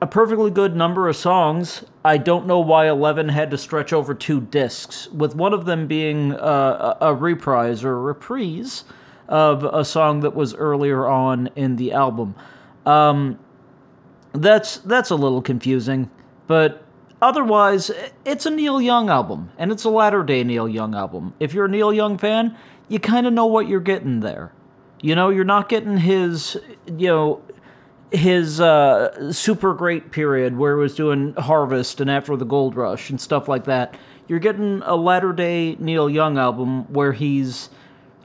[0.00, 1.84] a perfectly good number of songs.
[2.04, 5.86] I don't know why 11 had to stretch over two discs, with one of them
[5.86, 8.84] being uh, a reprise or a reprise
[9.28, 12.36] of a song that was earlier on in the album.
[12.86, 13.40] Um,
[14.36, 16.10] that's that's a little confusing,
[16.46, 16.84] but
[17.20, 17.90] otherwise,
[18.24, 21.34] it's a Neil Young album, and it's a latter day Neil Young album.
[21.40, 22.56] If you're a Neil Young fan,
[22.88, 24.52] you kind of know what you're getting there.
[25.00, 27.42] You know, you're not getting his, you know,
[28.10, 33.10] his uh, super great period where he was doing Harvest and After the Gold Rush
[33.10, 33.96] and stuff like that.
[34.28, 37.68] You're getting a latter day Neil Young album where he's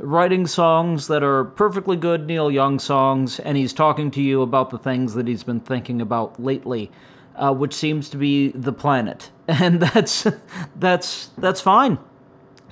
[0.02, 4.70] writing songs that are perfectly good Neil Young songs, and he's talking to you about
[4.70, 6.92] the things that he's been thinking about lately,
[7.36, 10.28] uh, which seems to be the planet, and that's
[10.76, 11.98] that's that's fine.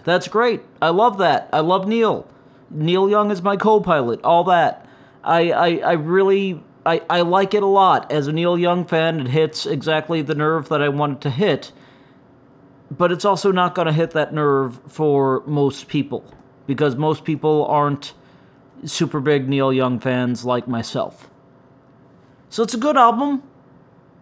[0.04, 0.62] That's great.
[0.82, 1.50] I love that.
[1.54, 2.28] I love Neil.
[2.70, 4.22] Neil Young is my co-pilot.
[4.24, 4.88] All that.
[5.24, 6.64] I I, I really.
[6.86, 8.10] I, I like it a lot.
[8.12, 11.74] As a Neil Young fan, it hits exactly the nerve that I wanted to hit.
[12.90, 16.24] But it's also not going to hit that nerve for most people
[16.70, 18.14] because most people aren't
[18.86, 21.28] super big Neil Young fans like myself.
[22.50, 23.42] So it's a good album.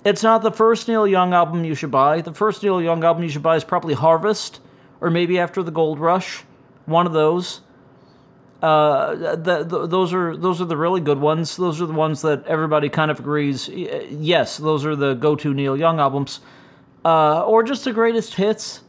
[0.06, 2.22] It's not the first Neil Young album you should buy.
[2.22, 4.62] The first Neil Young album you should buy is probably Harvest,
[5.02, 6.46] or maybe After the Gold Rush,
[6.86, 7.60] one of those.
[8.62, 11.58] Uh, the, the, those are those are the really good ones.
[11.58, 13.68] Those are the ones that everybody kind of agrees.
[13.68, 16.40] Yes, those are the go-to Neil Young albums,
[17.04, 18.84] uh, or just the greatest hits.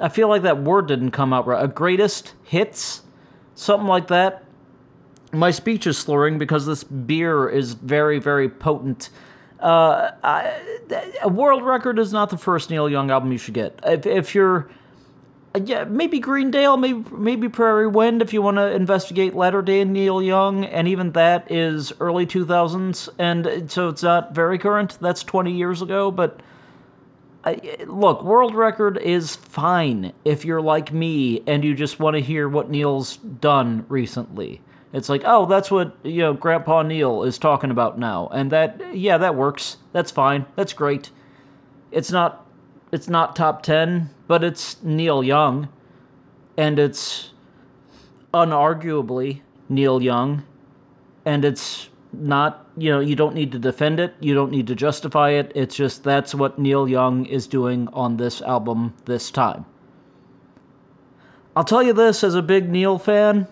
[0.00, 1.62] I feel like that word didn't come out right.
[1.62, 3.02] A greatest hits,
[3.54, 4.44] something like that.
[5.32, 9.10] My speech is slurring because this beer is very very potent.
[9.60, 10.60] Uh, I,
[11.22, 13.80] a world record is not the first Neil Young album you should get.
[13.84, 14.68] If, if you're
[15.64, 20.22] yeah, maybe Greendale, maybe maybe Prairie Wind if you want to investigate latter day Neil
[20.22, 24.98] Young, and even that is early 2000s, and so it's not very current.
[25.00, 26.40] That's 20 years ago, but
[27.86, 32.48] look, World Record is fine if you're like me and you just want to hear
[32.48, 34.60] what Neil's done recently.
[34.92, 38.96] It's like, oh, that's what you know, Grandpa Neil is talking about now, and that
[38.96, 39.76] yeah, that works.
[39.92, 40.46] That's fine.
[40.54, 41.10] That's great.
[41.90, 42.46] It's not
[42.92, 45.68] it's not top 10, but it's Neil Young.
[46.56, 47.32] And it's
[48.32, 50.44] unarguably Neil Young.
[51.24, 51.88] And it's
[52.20, 55.52] not, you know, you don't need to defend it, you don't need to justify it.
[55.54, 59.66] It's just that's what Neil Young is doing on this album this time.
[61.54, 63.48] I'll tell you this as a big Neil fan,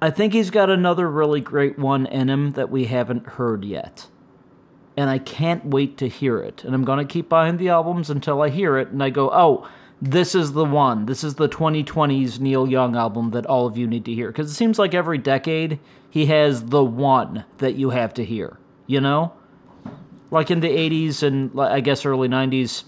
[0.00, 4.06] I think he's got another really great one in him that we haven't heard yet
[4.96, 6.64] and I can't wait to hear it.
[6.64, 9.30] And I'm going to keep buying the albums until I hear it and I go,
[9.30, 9.68] oh,
[10.02, 11.06] this is the one.
[11.06, 14.32] This is the 2020s Neil Young album that all of you need to hear.
[14.32, 15.78] Because it seems like every decade
[16.10, 19.32] he has the one that you have to hear, you know?
[20.32, 22.82] Like in the 80s and I guess early 90s.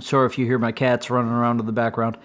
[0.00, 2.16] Sorry if you hear my cats running around in the background.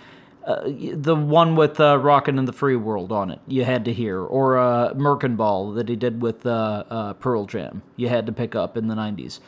[0.48, 0.62] Uh,
[0.94, 4.20] the one with uh, "Rockin' in the Free World" on it, you had to hear,
[4.20, 8.32] or uh, "Merkin Ball" that he did with uh, uh, Pearl Jam, you had to
[8.32, 9.40] pick up in the '90s.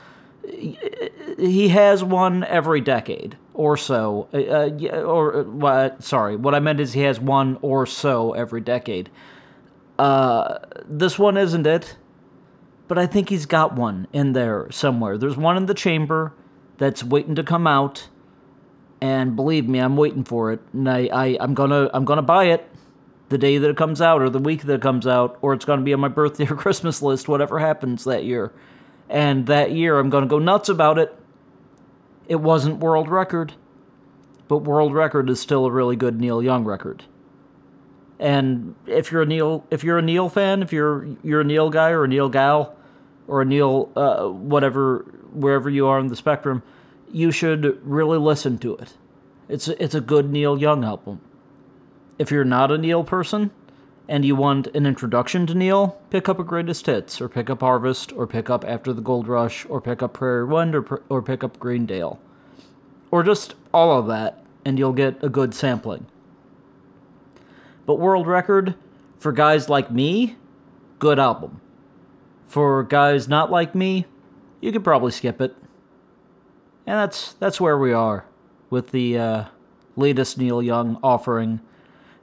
[1.39, 5.45] He has one every decade or so, uh, yeah, or
[5.99, 9.09] sorry, what I meant is he has one or so every decade.
[9.99, 11.97] Uh, this one isn't it,
[12.87, 15.17] but I think he's got one in there somewhere.
[15.17, 16.33] There's one in the chamber
[16.77, 18.07] that's waiting to come out
[19.03, 22.45] and believe me, I'm waiting for it, and I, I I'm gonna I'm gonna buy
[22.45, 22.65] it
[23.27, 25.65] the day that it comes out, or the week that it comes out, or it's
[25.65, 28.53] gonna be on my birthday or Christmas list, whatever happens that year.
[29.09, 31.13] And that year, I'm gonna go nuts about it.
[32.27, 33.53] It wasn't world record,
[34.47, 37.03] but world record is still a really good Neil Young record.
[38.19, 41.69] And if you're a Neil, if you're a Neil fan, if you're you're a Neil
[41.69, 42.75] guy or a Neil gal,
[43.27, 44.99] or a Neil uh, whatever
[45.33, 46.63] wherever you are in the spectrum,
[47.11, 48.93] you should really listen to it.
[49.49, 51.21] It's it's a good Neil Young album.
[52.17, 53.51] If you're not a Neil person
[54.13, 57.61] and you want an introduction to Neil, pick up a Greatest Hits, or pick up
[57.61, 61.23] Harvest, or pick up After the Gold Rush, or pick up Prairie Wind, or, or
[61.23, 62.19] pick up Greendale.
[63.09, 66.05] Or just all of that, and you'll get a good sampling.
[67.87, 68.75] But World Record,
[69.17, 70.35] for guys like me,
[70.99, 71.59] good album.
[72.45, 74.05] For guys not like me,
[74.61, 75.55] you could probably skip it.
[76.85, 78.25] And that's that's where we are
[78.69, 79.45] with the uh,
[79.95, 81.61] latest Neil Young offering.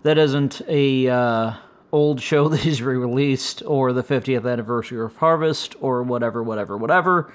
[0.04, 1.54] That isn't a uh,
[1.92, 7.32] old show that he's re-released or the 50th anniversary of Harvest or whatever, whatever, whatever.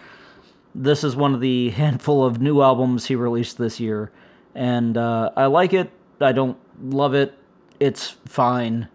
[0.74, 4.12] This is one of the handful of new albums he released this year,
[4.54, 5.92] and uh, I like it.
[6.20, 7.34] I don't love it.
[7.80, 8.88] It's fine.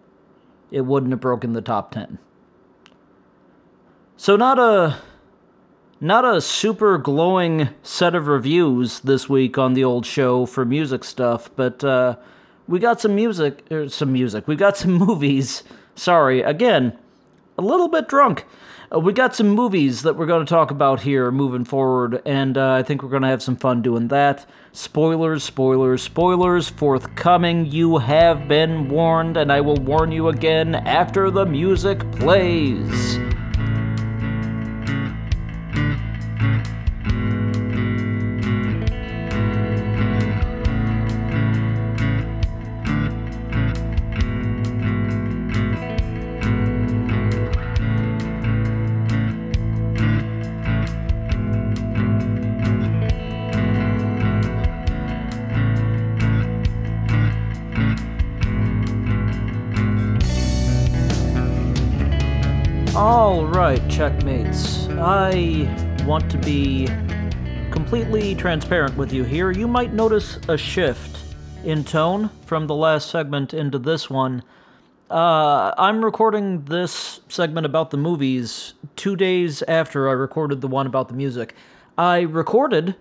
[0.71, 2.17] It wouldn't have broken the top 10.
[4.17, 5.01] So, not a
[6.03, 11.03] not a super glowing set of reviews this week on the old show for music
[11.03, 12.15] stuff, but uh,
[12.67, 14.47] we got some music, er, some music.
[14.47, 15.63] We got some movies.
[15.95, 16.97] Sorry, again,
[17.57, 18.45] a little bit drunk.
[18.93, 22.57] Uh, we got some movies that we're going to talk about here moving forward, and
[22.57, 24.45] uh, I think we're going to have some fun doing that.
[24.73, 27.65] Spoilers, spoilers, spoilers forthcoming.
[27.67, 33.17] You have been warned, and I will warn you again after the music plays.
[63.31, 64.89] All right, checkmates.
[64.89, 66.85] I want to be
[67.71, 69.51] completely transparent with you here.
[69.51, 71.17] You might notice a shift
[71.63, 74.43] in tone from the last segment into this one.
[75.09, 80.85] Uh, I'm recording this segment about the movies two days after I recorded the one
[80.85, 81.55] about the music.
[81.97, 82.97] I recorded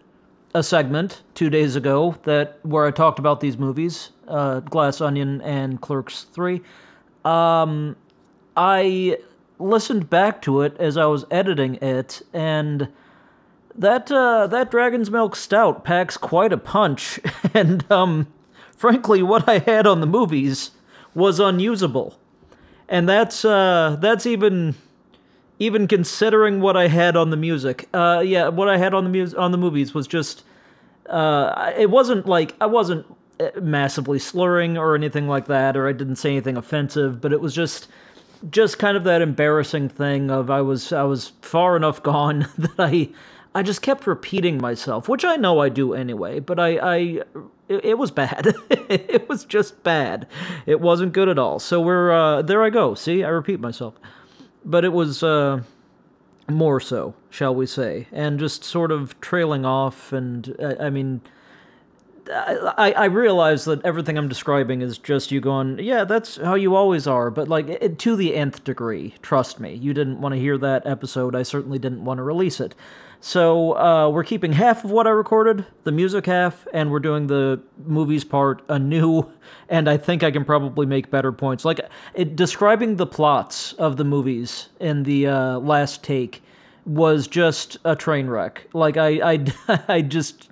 [0.54, 5.40] a segment two days ago that where I talked about these movies, uh, Glass Onion
[5.40, 6.62] and Clerks Three.
[7.24, 7.96] Um,
[8.56, 9.18] I
[9.60, 12.88] listened back to it as I was editing it, and
[13.74, 17.20] that uh, that Dragon's Milk Stout packs quite a punch.
[17.54, 18.26] and um,
[18.76, 20.72] frankly, what I had on the movies
[21.14, 22.18] was unusable,
[22.88, 24.74] and that's uh, that's even
[25.58, 27.88] even considering what I had on the music.
[27.92, 30.42] Uh, yeah, what I had on the mus- on the movies was just
[31.08, 33.06] uh, it wasn't like I wasn't
[33.38, 37.40] uh, massively slurring or anything like that, or I didn't say anything offensive, but it
[37.40, 37.88] was just
[38.48, 42.74] just kind of that embarrassing thing of I was I was far enough gone that
[42.78, 43.10] I
[43.54, 47.22] I just kept repeating myself, which I know I do anyway, but I I
[47.68, 48.52] it, was bad.
[48.70, 50.26] it was just bad.
[50.66, 51.58] It wasn't good at all.
[51.58, 52.94] So we're uh there I go.
[52.94, 53.94] See, I repeat myself.
[54.64, 55.62] But it was uh
[56.48, 61.20] more so, shall we say, and just sort of trailing off and I, I mean
[62.28, 66.74] I, I realize that everything I'm describing is just you going, yeah, that's how you
[66.74, 69.14] always are, but like it, to the nth degree.
[69.22, 71.34] Trust me, you didn't want to hear that episode.
[71.34, 72.74] I certainly didn't want to release it.
[73.20, 77.26] So uh, we're keeping half of what I recorded, the music half, and we're doing
[77.26, 79.30] the movies part anew.
[79.68, 81.64] And I think I can probably make better points.
[81.64, 81.80] Like
[82.14, 86.42] it, describing the plots of the movies in the uh, last take
[86.84, 88.66] was just a train wreck.
[88.72, 90.49] Like I, I, I just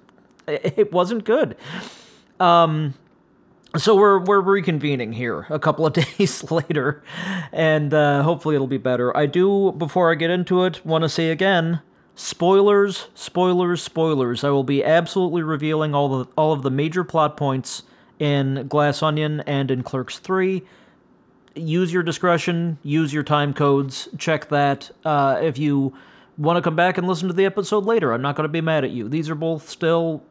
[0.65, 1.57] it wasn't good.
[2.41, 2.95] Um,
[3.77, 7.03] so we're we're reconvening here a couple of days later,
[7.53, 9.15] and uh, hopefully it'll be better.
[9.17, 11.83] I do before I get into it want to say again.
[12.15, 14.43] Spoilers, spoilers, spoilers.
[14.43, 17.85] I will be absolutely revealing all the all of the major plot points
[18.19, 20.63] in Glass Onion and in Clerks 3.
[21.55, 24.91] Use your discretion, use your time codes, check that.
[25.05, 25.95] Uh, if you
[26.37, 28.61] want to come back and listen to the episode later, I'm not going to be
[28.61, 29.09] mad at you.
[29.09, 30.23] These are both still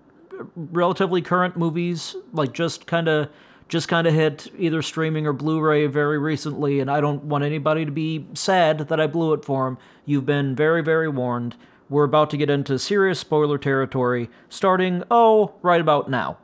[0.55, 3.29] relatively current movies, like just kind of
[3.67, 7.83] just kind of hit either streaming or Blu-ray very recently, and I don't want anybody
[7.83, 9.77] to be sad that I blew it for them.
[10.05, 11.55] You've been very, very warned.
[11.89, 16.37] We're about to get into serious spoiler territory, starting oh right about now.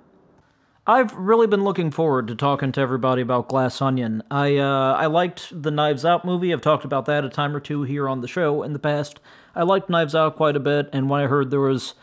[0.86, 4.22] I've really been looking forward to talking to everybody about Glass Onion.
[4.30, 6.52] I uh, I liked the Knives Out movie.
[6.52, 9.22] I've talked about that a time or two here on the show in the past.
[9.56, 11.94] I liked Knives Out quite a bit, and when I heard there was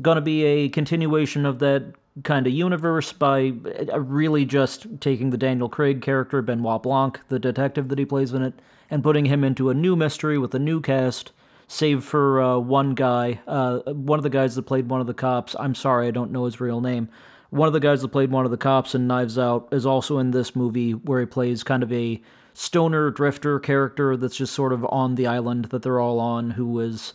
[0.00, 3.52] going to be a continuation of that kind of universe by
[3.92, 8.32] uh, really just taking the Daniel Craig character, Benoit Blanc, the detective that he plays
[8.32, 8.54] in it,
[8.90, 11.32] and putting him into a new mystery with a new cast,
[11.68, 15.14] save for uh, one guy, uh, one of the guys that played one of the
[15.14, 15.56] cops.
[15.58, 17.08] I'm sorry, I don't know his real name.
[17.50, 20.18] One of the guys that played one of the cops in Knives Out is also
[20.18, 22.20] in this movie where he plays kind of a
[22.54, 26.80] stoner drifter character that's just sort of on the island that they're all on who
[26.80, 27.14] is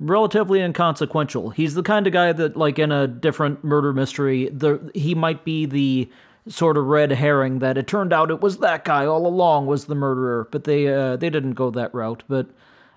[0.00, 1.50] relatively inconsequential.
[1.50, 5.44] He's the kind of guy that, like in a different murder mystery, the he might
[5.44, 6.10] be the
[6.48, 9.86] sort of red herring that it turned out it was that guy all along was
[9.86, 12.22] the murderer, but they uh, they didn't go that route.
[12.28, 12.48] But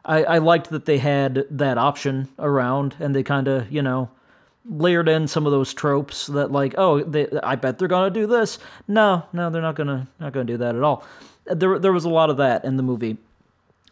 [0.05, 4.09] I, I liked that they had that option around, and they kind of you know
[4.69, 8.27] layered in some of those tropes that like oh they, I bet they're gonna do
[8.27, 8.59] this.
[8.87, 11.05] No, no, they're not gonna not gonna do that at all.
[11.45, 13.17] There there was a lot of that in the movie.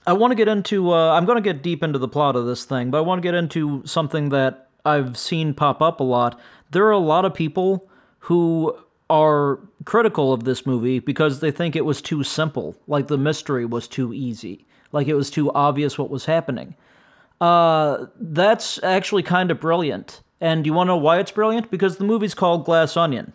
[0.08, 0.94] I want to get into.
[0.94, 3.20] Uh, I'm going to get deep into the plot of this thing, but I want
[3.22, 6.40] to get into something that I've seen pop up a lot.
[6.72, 7.90] There are a lot of people
[8.20, 8.78] who
[9.10, 13.66] are critical of this movie because they think it was too simple, like the mystery
[13.66, 16.76] was too easy, like it was too obvious what was happening.
[17.40, 20.22] Uh, that's actually kind of brilliant.
[20.42, 21.72] And you want to know why it's brilliant?
[21.72, 23.34] Because the movie's called Glass Onion.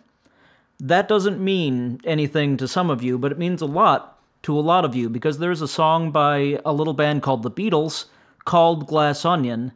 [0.79, 4.10] That doesn't mean anything to some of you, but it means a lot
[4.43, 7.51] to a lot of you because there's a song by a little band called The
[7.51, 8.05] Beatles
[8.45, 9.71] called Glass Onion.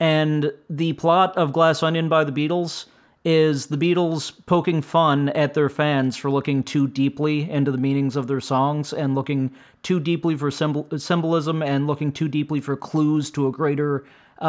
[0.00, 2.86] And the plot of Glass Onion by the Beatles
[3.24, 8.16] is the Beatles poking fun at their fans for looking too deeply into the meanings
[8.16, 9.50] of their songs and looking
[9.82, 14.04] too deeply for symbol- symbolism and looking too deeply for clues to a greater
[14.40, 14.44] Uh,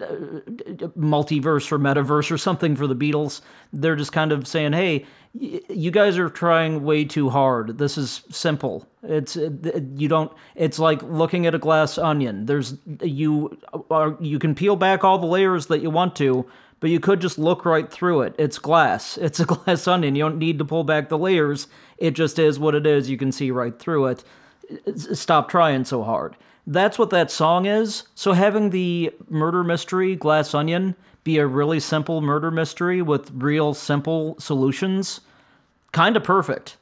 [0.00, 3.42] uh, multiverse or metaverse or something for the Beatles.
[3.72, 7.78] They're just kind of saying, "Hey, you guys are trying way too hard.
[7.78, 8.88] This is simple.
[9.04, 9.50] It's uh,
[9.94, 10.32] you don't.
[10.56, 12.46] It's like looking at a glass onion.
[12.46, 16.44] There's you uh, are you can peel back all the layers that you want to."
[16.80, 18.34] But you could just look right through it.
[18.38, 19.16] It's glass.
[19.22, 20.16] It's a glass onion.
[20.16, 21.68] You don't need to pull back the layers.
[21.98, 23.08] It just is what it is.
[23.08, 24.24] You can see right through it.
[24.96, 26.36] Stop trying so hard
[26.70, 28.04] That's what that song is.
[28.14, 30.94] So having the murder mystery Glass Onion
[31.24, 35.20] be a really simple murder mystery with real simple solutions,
[35.90, 36.76] kind of perfect.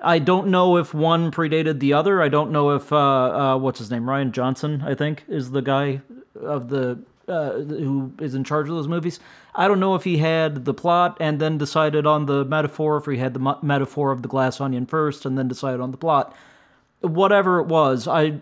[0.00, 2.22] I don't know if one predated the other.
[2.22, 5.60] I don't know if uh, uh, what's his name, Rian Johnson, I think, is the
[5.60, 6.00] guy
[6.40, 9.20] of the uh, who is in charge of those movies.
[9.54, 13.04] I don't know if he had the plot and then decided on the metaphor, if
[13.04, 16.34] he had the metaphor of the glass onion first and then decided on the plot.
[17.02, 18.40] Whatever it was, I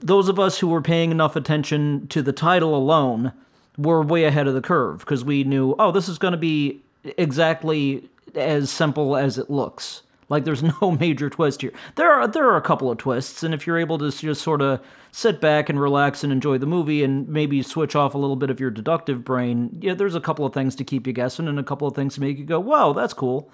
[0.00, 3.32] those of us who were paying enough attention to the title alone
[3.78, 6.80] were way ahead of the curve because we knew, oh, this is going to be
[7.16, 10.02] exactly as simple as it looks.
[10.28, 11.72] Like there's no major twist here.
[11.94, 14.62] There are there are a couple of twists, and if you're able to just sort
[14.62, 14.80] of
[15.12, 18.50] sit back and relax and enjoy the movie, and maybe switch off a little bit
[18.50, 21.58] of your deductive brain, yeah, there's a couple of things to keep you guessing, and
[21.58, 23.50] a couple of things to make you go, "Whoa, that's cool."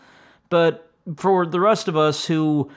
[0.49, 2.71] But for the rest of us who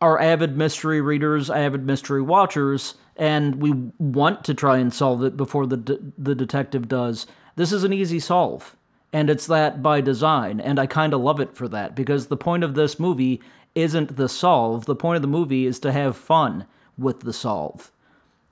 [0.00, 5.36] are avid mystery readers, avid mystery watchers, and we want to try and solve it
[5.36, 8.76] before the de- the detective does, this is an easy solve
[9.12, 12.36] and it's that by design and i kind of love it for that because the
[12.36, 13.42] point of this movie
[13.74, 14.84] isn't the solve.
[14.84, 16.66] The point of the movie is to have fun
[16.98, 17.90] with the solve.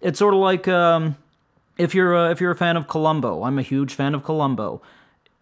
[0.00, 1.16] It's sort of like um,
[1.76, 4.80] if you're a, if you're a fan of columbo i'm a huge fan of columbo.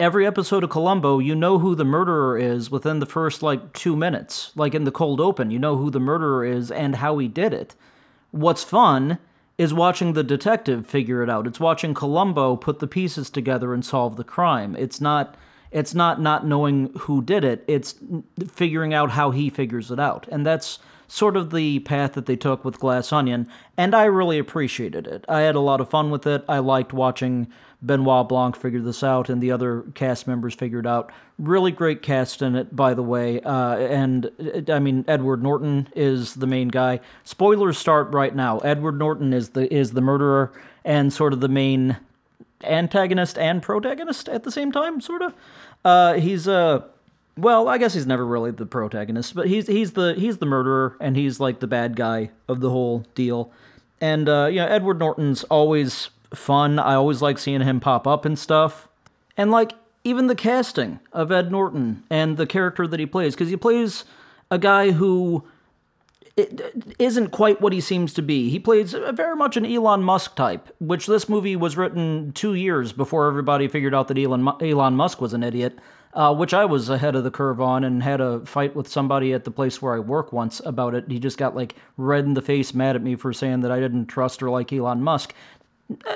[0.00, 3.96] Every episode of columbo you know who the murderer is within the first like two
[3.96, 4.52] minutes.
[4.56, 7.52] Like in the cold open you know who the murderer is and how he did
[7.52, 7.74] it
[8.30, 9.18] what's fun
[9.56, 11.46] is watching the detective figure it out.
[11.46, 14.76] It's watching Columbo put the pieces together and solve the crime.
[14.76, 15.36] It's not
[15.70, 17.64] it's not not knowing who did it.
[17.66, 17.96] It's
[18.48, 20.26] figuring out how he figures it out.
[20.30, 24.38] And that's sort of the path that they took with Glass Onion, and I really
[24.38, 25.24] appreciated it.
[25.28, 26.44] I had a lot of fun with it.
[26.48, 27.48] I liked watching
[27.80, 31.12] Benoit Blanc figured this out and the other cast members figured out.
[31.38, 33.40] Really great cast in it, by the way.
[33.40, 37.00] Uh, and I mean, Edward Norton is the main guy.
[37.22, 38.58] Spoilers start right now.
[38.58, 40.52] Edward Norton is the is the murderer
[40.84, 41.96] and sort of the main
[42.64, 45.34] antagonist and protagonist at the same time, sort of.
[45.84, 46.82] Uh, he's a uh,
[47.36, 50.96] well, I guess he's never really the protagonist, but he's he's the he's the murderer
[51.00, 53.52] and he's like the bad guy of the whole deal.
[54.00, 56.78] And uh, you know, Edward Norton's always fun.
[56.78, 58.88] I always like seeing him pop up and stuff.
[59.36, 59.72] And like
[60.04, 64.04] even the casting of Ed Norton and the character that he plays, because he plays
[64.50, 65.44] a guy who
[66.98, 68.48] isn't quite what he seems to be.
[68.48, 72.92] He plays very much an Elon Musk type, which this movie was written two years
[72.92, 75.78] before everybody figured out that Elon, Elon Musk was an idiot,
[76.14, 79.32] uh, which I was ahead of the curve on and had a fight with somebody
[79.32, 81.06] at the place where I work once about it.
[81.08, 83.80] He just got like red in the face mad at me for saying that I
[83.80, 85.34] didn't trust or like Elon Musk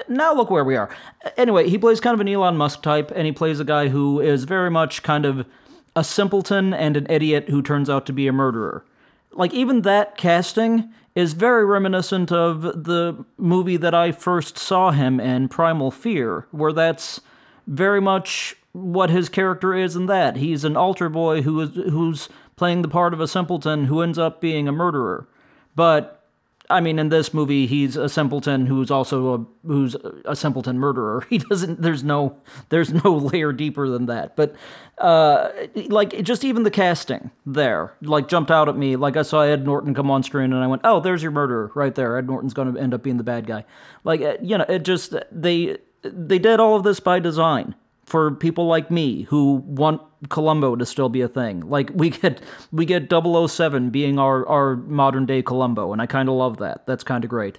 [0.08, 0.90] now look where we are.
[1.36, 4.20] Anyway, he plays kind of an Elon Musk type, and he plays a guy who
[4.20, 5.46] is very much kind of
[5.94, 8.84] a simpleton and an idiot who turns out to be a murderer.
[9.32, 15.20] Like, even that casting is very reminiscent of the movie that I first saw him
[15.20, 17.20] in, Primal Fear, where that's
[17.66, 20.36] very much what his character is in that.
[20.36, 24.18] He's an altar boy who is who's playing the part of a simpleton who ends
[24.18, 25.28] up being a murderer.
[25.76, 26.21] But
[26.70, 31.26] I mean, in this movie, he's a simpleton who's also a who's a simpleton murderer.
[31.30, 31.82] He doesn't.
[31.82, 32.36] There's no.
[32.68, 34.36] There's no layer deeper than that.
[34.36, 34.54] But
[34.98, 38.96] uh, like just even the casting there, like jumped out at me.
[38.96, 41.70] Like I saw Ed Norton come on screen, and I went, "Oh, there's your murderer
[41.74, 43.64] right there." Ed Norton's going to end up being the bad guy.
[44.04, 48.32] Like uh, you know, it just they they did all of this by design for
[48.32, 51.60] people like me who want Columbo to still be a thing.
[51.60, 56.28] Like we get we get 007 being our our modern day Columbo, and I kind
[56.28, 56.86] of love that.
[56.86, 57.58] That's kind of great.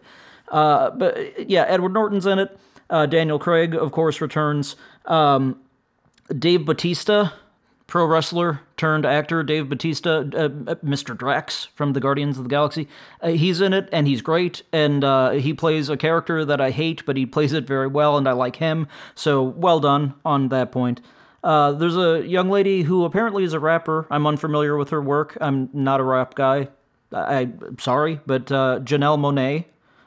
[0.49, 2.57] Uh, but yeah, Edward Norton's in it.
[2.89, 4.75] Uh, Daniel Craig, of course, returns.
[5.05, 5.59] Um,
[6.37, 7.33] Dave Bautista
[7.93, 11.15] pro wrestler turned actor Dave Bautista, uh, uh Mr.
[11.15, 12.87] Drax from the Guardians of the Galaxy.
[13.21, 16.71] Uh, he's in it and he's great, and uh, he plays a character that I
[16.71, 18.87] hate, but he plays it very well, and I like him.
[19.15, 21.01] So well done on that point.
[21.43, 24.07] Uh, there's a young lady who apparently is a rapper.
[24.09, 25.37] I'm unfamiliar with her work.
[25.41, 26.69] I'm not a rap guy.
[27.11, 29.65] I, am sorry, but uh, Janelle Monáe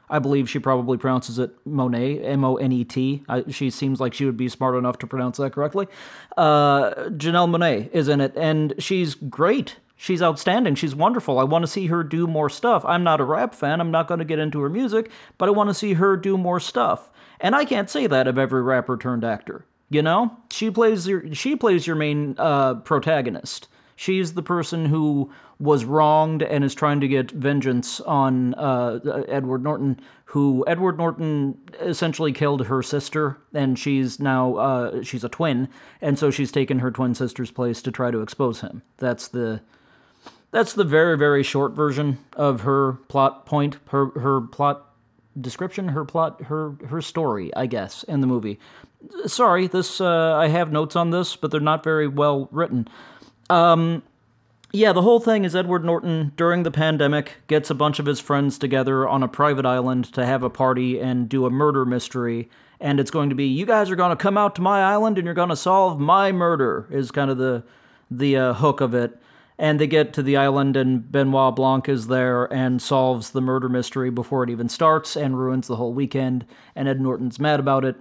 [0.09, 3.25] I believe she probably pronounces it Monet, M O N E T.
[3.49, 5.89] She seems like she would be smart enough to pronounce that correctly.
[6.37, 9.77] Uh, Janelle Monáe is in it, and she's great.
[9.97, 10.75] She's outstanding.
[10.75, 11.39] She's wonderful.
[11.39, 12.85] I want to see her do more stuff.
[12.85, 13.81] I'm not a rap fan.
[13.81, 16.37] I'm not going to get into her music, but I want to see her do
[16.37, 17.11] more stuff.
[17.41, 19.65] And I can't say that of every rapper turned actor.
[19.89, 23.69] You know, she plays your she plays your main uh, protagonist.
[23.95, 29.63] She's the person who was wronged and is trying to get vengeance on uh, Edward
[29.63, 35.69] Norton, who Edward Norton essentially killed her sister, and she's now uh, she's a twin,
[36.03, 38.83] and so she's taken her twin sister's place to try to expose him.
[38.99, 39.63] That's the
[40.51, 44.96] that's the very very short version of her plot point, her her plot
[45.41, 48.59] description, her plot, her her story, I guess, in the movie.
[49.27, 52.89] Sorry, this uh, I have notes on this, but they're not very well written.
[53.51, 54.03] Um,
[54.73, 58.21] yeah, the whole thing is Edward Norton during the pandemic gets a bunch of his
[58.21, 62.51] friends together on a private island to have a party and do a murder mystery.
[62.79, 65.17] And it's going to be you guys are going to come out to my island
[65.17, 67.65] and you're going to solve my murder is kind of the
[68.11, 69.19] the uh, hook of it.
[69.59, 73.69] And they get to the island and Benoit Blanc is there and solves the murder
[73.69, 76.45] mystery before it even starts and ruins the whole weekend.
[76.75, 77.97] And Ed Norton's mad about it.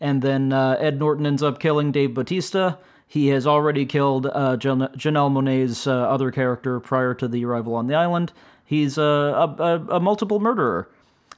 [0.00, 2.78] And then uh, Ed Norton ends up killing Dave Bautista
[3.10, 7.74] he has already killed uh, Jan- Janelle Monáe's uh, other character prior to the arrival
[7.74, 8.32] on the island.
[8.64, 10.88] He's a, a, a, multiple murderer,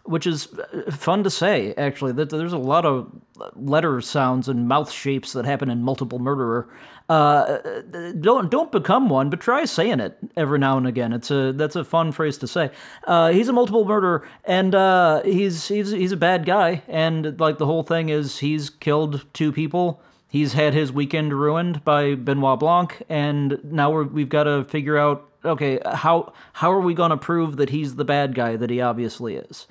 [0.02, 2.12] which is uh, fun to say, actually.
[2.12, 3.10] That there's a lot of
[3.56, 6.68] letter sounds and mouth shapes that happen in multiple murderer.
[7.12, 7.82] Uh,
[8.20, 11.12] don't don't become one, but try saying it every now and again.
[11.12, 12.70] It's a that's a fun phrase to say.
[13.06, 17.58] Uh, he's a multiple murderer, and uh, he's he's he's a bad guy, and like
[17.58, 20.00] the whole thing is he's killed two people
[20.32, 24.96] he's had his weekend ruined by Benoit Blanc, and now we have got to figure
[24.96, 28.70] out okay how how are we going to prove that he's the bad guy that
[28.70, 29.66] he obviously is.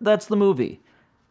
[0.00, 0.80] That's the movie.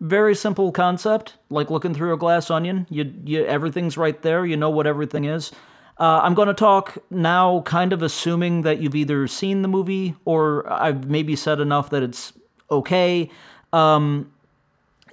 [0.01, 2.85] Very simple concept, like looking through a glass onion.
[2.89, 4.45] You, you everything's right there.
[4.45, 5.51] You know what everything is.
[5.97, 10.15] Uh, I'm going to talk now, kind of assuming that you've either seen the movie
[10.25, 12.33] or I've maybe said enough that it's
[12.69, 13.31] okay.
[13.71, 14.31] Um,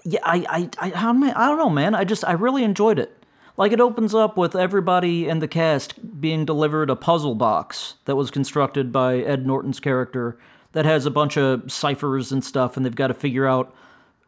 [0.05, 0.93] yeah, I, I, I,
[1.37, 1.95] I don't know, man.
[1.95, 3.17] I just, I really enjoyed it.
[3.57, 8.17] Like it opens up with everybody in the cast being delivered a puzzle box that
[8.17, 10.37] was constructed by Ed Norton's character
[10.73, 13.73] that has a bunch of ciphers and stuff, and they've got to figure out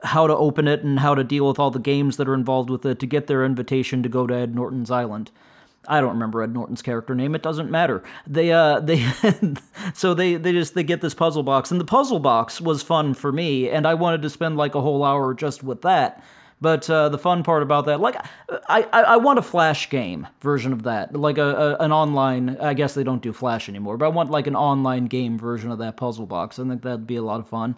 [0.05, 2.71] how to open it and how to deal with all the games that are involved
[2.71, 5.31] with it to get their invitation to go to Ed Norton's island.
[5.87, 7.35] I don't remember Ed Norton's character name.
[7.35, 8.03] It doesn't matter.
[8.27, 9.07] They uh they
[9.95, 13.15] so they they just they get this puzzle box and the puzzle box was fun
[13.15, 16.23] for me and I wanted to spend like a whole hour just with that.
[16.61, 18.17] But uh, the fun part about that, like,
[18.69, 22.57] I, I, I, want a Flash game version of that, like a, a, an online.
[22.59, 25.71] I guess they don't do Flash anymore, but I want like an online game version
[25.71, 26.59] of that puzzle box.
[26.59, 27.75] I think that'd be a lot of fun.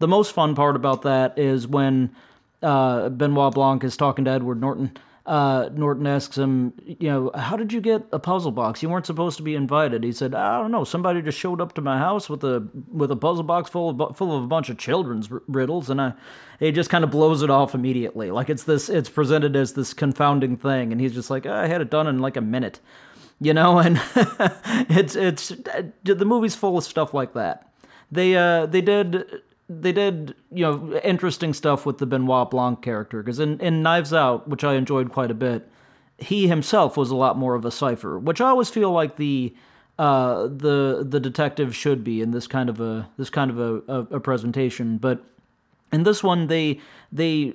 [0.00, 2.14] The most fun part about that is when
[2.62, 4.96] uh, Benoit Blanc is talking to Edward Norton
[5.26, 8.82] uh, Norton asks him, you know, how did you get a puzzle box?
[8.82, 10.02] You weren't supposed to be invited.
[10.02, 10.82] He said, I don't know.
[10.82, 14.16] Somebody just showed up to my house with a with a puzzle box full of
[14.16, 16.14] full of a bunch of children's riddles, and I,
[16.58, 18.32] he just kind of blows it off immediately.
[18.32, 21.80] Like it's this, it's presented as this confounding thing, and he's just like, I had
[21.80, 22.80] it done in like a minute,
[23.40, 23.78] you know.
[23.84, 24.00] And
[24.90, 25.52] it's it's
[26.02, 27.70] the movie's full of stuff like that.
[28.10, 33.22] They uh they did they did you know interesting stuff with the Benoit Blanc character
[33.22, 35.68] because in, in Knives Out, which I enjoyed quite a bit,
[36.18, 39.54] he himself was a lot more of a cipher, which I always feel like the
[39.98, 43.82] uh, the the detective should be in this kind of a this kind of a,
[43.86, 44.98] a, a presentation.
[44.98, 45.22] But
[45.92, 46.80] in this one, they
[47.12, 47.54] they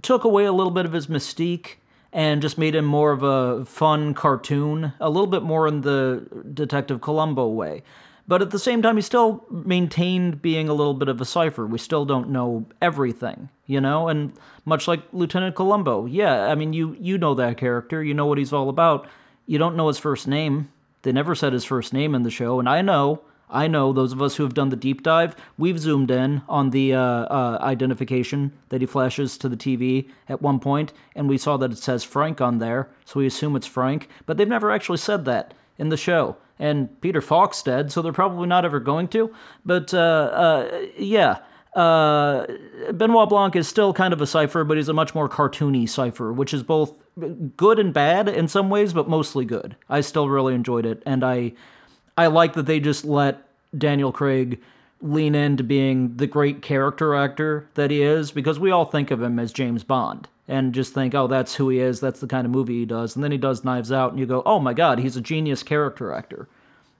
[0.00, 1.76] took away a little bit of his mystique
[2.12, 6.26] and just made him more of a fun cartoon, a little bit more in the
[6.54, 7.82] Detective Columbo way.
[8.30, 11.66] But at the same time, he still maintained being a little bit of a cipher.
[11.66, 14.06] We still don't know everything, you know?
[14.06, 18.26] And much like Lieutenant Columbo, yeah, I mean, you, you know that character, you know
[18.26, 19.08] what he's all about.
[19.46, 20.70] You don't know his first name.
[21.02, 24.12] They never said his first name in the show, and I know, I know, those
[24.12, 27.58] of us who have done the deep dive, we've zoomed in on the uh, uh,
[27.60, 31.78] identification that he flashes to the TV at one point, and we saw that it
[31.78, 35.52] says Frank on there, so we assume it's Frank, but they've never actually said that
[35.78, 39.34] in the show and Peter Falk's dead, so they're probably not ever going to.
[39.64, 41.38] But uh, uh, yeah,
[41.74, 42.46] uh,
[42.92, 46.32] Benoit Blanc is still kind of a cipher, but he's a much more cartoony cipher,
[46.32, 46.94] which is both
[47.56, 49.74] good and bad in some ways, but mostly good.
[49.88, 51.54] I still really enjoyed it, and I
[52.16, 53.42] I like that they just let
[53.76, 54.60] Daniel Craig
[55.00, 59.22] lean into being the great character actor that he is, because we all think of
[59.22, 62.44] him as James Bond and just think, oh, that's who he is, that's the kind
[62.44, 63.14] of movie he does.
[63.14, 65.62] And then he does Knives Out, and you go, oh my God, he's a genius
[65.62, 66.48] character actor.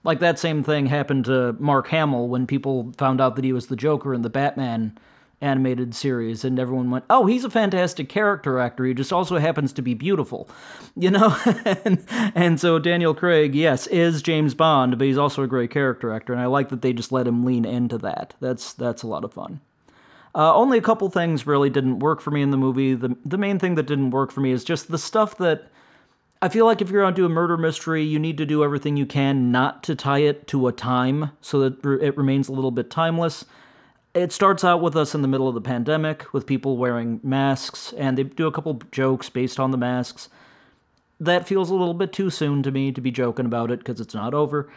[0.03, 3.67] Like that same thing happened to Mark Hamill when people found out that he was
[3.67, 4.97] the Joker in the Batman
[5.41, 8.85] animated series, and everyone went, "Oh, he's a fantastic character actor.
[8.85, 10.49] He just also happens to be beautiful,"
[10.95, 11.35] you know.
[11.83, 12.03] and,
[12.35, 16.33] and so Daniel Craig, yes, is James Bond, but he's also a great character actor,
[16.33, 18.35] and I like that they just let him lean into that.
[18.39, 19.59] That's that's a lot of fun.
[20.33, 22.93] Uh, only a couple things really didn't work for me in the movie.
[22.93, 25.71] The the main thing that didn't work for me is just the stuff that
[26.41, 28.63] I feel like if you're going to do a murder mystery, you need to do
[28.63, 32.51] everything you can not to tie it to a time so that it remains a
[32.51, 33.45] little bit timeless.
[34.13, 37.93] It starts out with us in the middle of the pandemic with people wearing masks,
[37.93, 40.27] and they do a couple jokes based on the masks.
[41.19, 44.01] That feels a little bit too soon to me to be joking about it because
[44.01, 44.69] it's not over.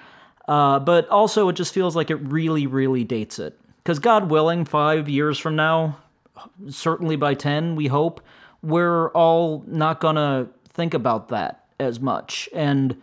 [0.47, 3.59] Uh, but also, it just feels like it really, really dates it.
[3.82, 5.99] Because God willing, five years from now,
[6.68, 8.20] certainly by 10, we hope,
[8.62, 12.49] we're all not gonna think about that as much.
[12.55, 13.01] And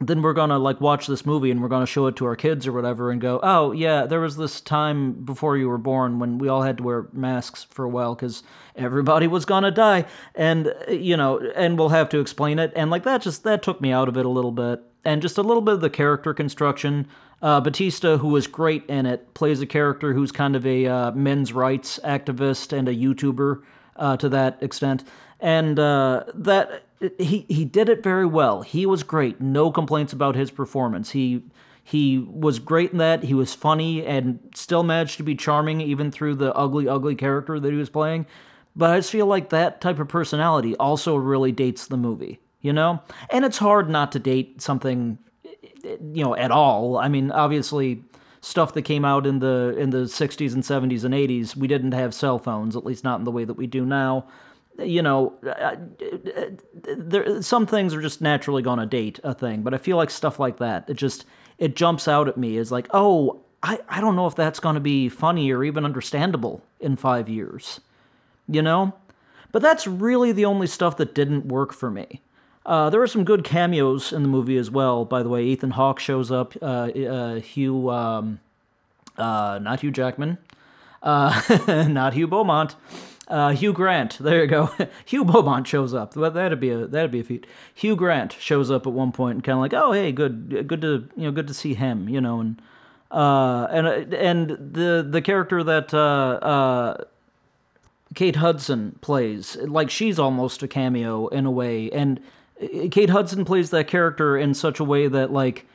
[0.00, 2.66] then we're gonna like watch this movie and we're gonna show it to our kids
[2.66, 6.38] or whatever and go, oh yeah, there was this time before you were born when
[6.38, 8.42] we all had to wear masks for a while because
[8.76, 13.02] everybody was gonna die, and you know, and we'll have to explain it, and like
[13.02, 15.62] that just that took me out of it a little bit, and just a little
[15.62, 17.06] bit of the character construction.
[17.42, 21.10] Uh, Bautista, who was great in it, plays a character who's kind of a uh,
[21.12, 23.62] men's rights activist and a YouTuber
[23.96, 25.04] uh, to that extent,
[25.40, 26.84] and uh, that
[27.18, 28.62] he he did it very well.
[28.62, 29.40] He was great.
[29.40, 31.10] No complaints about his performance.
[31.10, 31.42] He
[31.82, 33.24] he was great in that.
[33.24, 37.58] He was funny and still managed to be charming even through the ugly, ugly character
[37.58, 38.26] that he was playing.
[38.76, 42.72] But I just feel like that type of personality also really dates the movie, you
[42.72, 43.00] know?
[43.30, 45.18] And it's hard not to date something,
[45.82, 46.96] you know, at all.
[46.96, 48.04] I mean, obviously,
[48.40, 51.92] stuff that came out in the in the 60s and 70s and 80s, we didn't
[51.92, 54.26] have cell phones, at least not in the way that we do now
[54.78, 55.76] you know, uh,
[56.96, 60.10] there some things are just naturally going to date a thing, but I feel like
[60.10, 61.24] stuff like that, it just
[61.58, 64.74] it jumps out at me as like, oh, I I don't know if that's going
[64.74, 67.80] to be funny or even understandable in five years,
[68.48, 68.94] you know.
[69.52, 72.20] But that's really the only stuff that didn't work for me.
[72.64, 75.04] Uh, there are some good cameos in the movie as well.
[75.04, 76.54] By the way, Ethan Hawke shows up.
[76.62, 78.38] Uh, uh, Hugh, um,
[79.16, 80.38] uh, not Hugh Jackman,
[81.02, 82.76] uh, not Hugh Beaumont.
[83.30, 84.70] Uh, Hugh Grant, there you go.
[85.06, 86.16] Hugh Beaumont shows up.
[86.16, 87.46] Well, That'd be a that'd be a feat.
[87.72, 90.80] Hugh Grant shows up at one point and kind of like, oh hey, good, good
[90.80, 92.60] to you know, good to see him, you know, and
[93.12, 97.04] uh, and and the the character that uh, uh,
[98.16, 102.20] Kate Hudson plays, like she's almost a cameo in a way, and
[102.60, 105.66] uh, Kate Hudson plays that character in such a way that like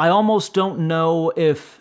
[0.00, 1.80] I almost don't know if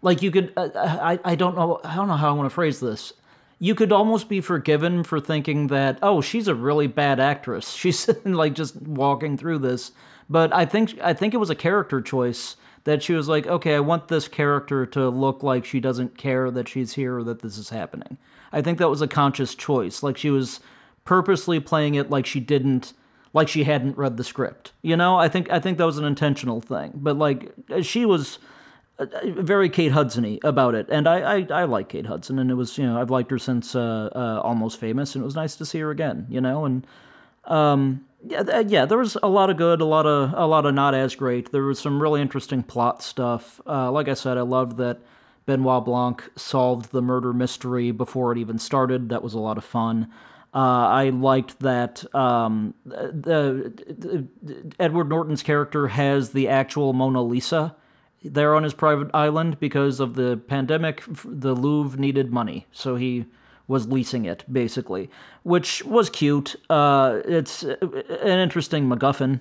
[0.00, 2.54] like you could uh, I I don't know I don't know how I want to
[2.54, 3.12] phrase this
[3.58, 7.70] you could almost be forgiven for thinking that oh she's a really bad actress.
[7.74, 9.92] She's like just walking through this.
[10.30, 13.74] But i think i think it was a character choice that she was like okay
[13.74, 17.40] i want this character to look like she doesn't care that she's here or that
[17.40, 18.18] this is happening.
[18.52, 20.02] I think that was a conscious choice.
[20.02, 20.60] Like she was
[21.04, 22.92] purposely playing it like she didn't
[23.34, 24.72] like she hadn't read the script.
[24.82, 26.92] You know i think i think that was an intentional thing.
[26.94, 27.52] But like
[27.82, 28.38] she was
[28.98, 32.76] very Kate Hudson about it, and I, I, I like Kate Hudson, and it was
[32.78, 35.66] you know I've liked her since uh, uh, Almost Famous, and it was nice to
[35.66, 36.86] see her again, you know, and
[37.44, 40.74] um, yeah, yeah, there was a lot of good, a lot of a lot of
[40.74, 41.52] not as great.
[41.52, 43.60] There was some really interesting plot stuff.
[43.66, 44.98] Uh, like I said, I loved that
[45.46, 49.08] Benoit Blanc solved the murder mystery before it even started.
[49.10, 50.10] That was a lot of fun.
[50.52, 57.22] Uh, I liked that um, the, the, the, Edward Norton's character has the actual Mona
[57.22, 57.76] Lisa
[58.22, 61.02] there on his private island because of the pandemic.
[61.24, 63.26] The Louvre needed money, so he
[63.66, 65.10] was leasing it basically,
[65.42, 66.56] which was cute.
[66.70, 69.40] Uh, it's an interesting MacGuffin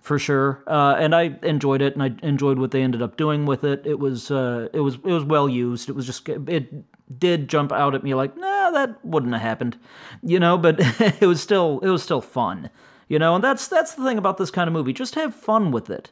[0.00, 3.46] for sure, uh, and I enjoyed it, and I enjoyed what they ended up doing
[3.46, 3.82] with it.
[3.86, 5.88] It was uh, it was it was well used.
[5.88, 6.84] It was just it
[7.18, 9.78] did jump out at me like, nah, that wouldn't have happened,
[10.22, 10.58] you know.
[10.58, 10.76] But
[11.20, 12.70] it was still it was still fun,
[13.08, 13.34] you know.
[13.34, 14.92] And that's that's the thing about this kind of movie.
[14.92, 16.10] Just have fun with it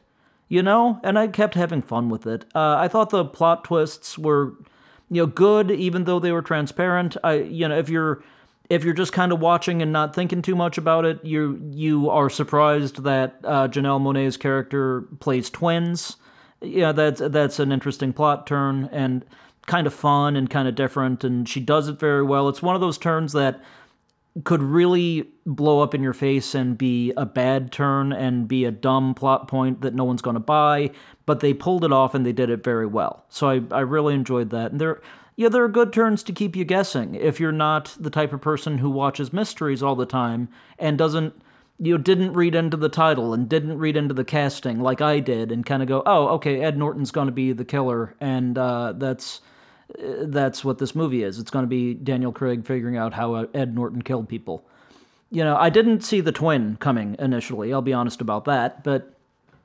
[0.49, 2.43] you know, and I kept having fun with it.
[2.53, 4.55] Uh, I thought the plot twists were,
[5.09, 7.15] you know, good, even though they were transparent.
[7.23, 8.23] I, you know, if you're
[8.69, 12.09] if you're just kind of watching and not thinking too much about it, you you
[12.09, 16.17] are surprised that uh, Janelle Monáe's character plays twins.
[16.61, 19.23] Yeah, that's that's an interesting plot turn and
[19.67, 22.49] kind of fun and kind of different, and she does it very well.
[22.49, 23.61] It's one of those turns that
[24.43, 28.71] could really blow up in your face and be a bad turn and be a
[28.71, 30.91] dumb plot point that no one's going to buy,
[31.25, 33.25] but they pulled it off and they did it very well.
[33.29, 34.71] So I, I really enjoyed that.
[34.71, 35.01] And there,
[35.35, 38.41] yeah, there are good turns to keep you guessing if you're not the type of
[38.41, 41.33] person who watches mysteries all the time and doesn't,
[41.79, 45.19] you know, didn't read into the title and didn't read into the casting like I
[45.19, 48.57] did and kind of go, oh, okay, Ed Norton's going to be the killer, and
[48.57, 49.39] uh, that's
[49.97, 51.39] that's what this movie is.
[51.39, 54.63] It's going to be Daniel Craig figuring out how uh, Ed Norton killed people.
[55.31, 57.73] You know, I didn't see the twin coming initially.
[57.73, 59.13] I'll be honest about that, but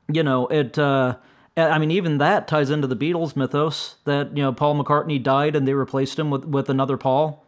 [0.09, 0.79] you know, it.
[0.79, 1.17] Uh,
[1.57, 5.55] I mean, even that ties into the Beatles mythos that you know Paul McCartney died
[5.57, 7.45] and they replaced him with with another Paul.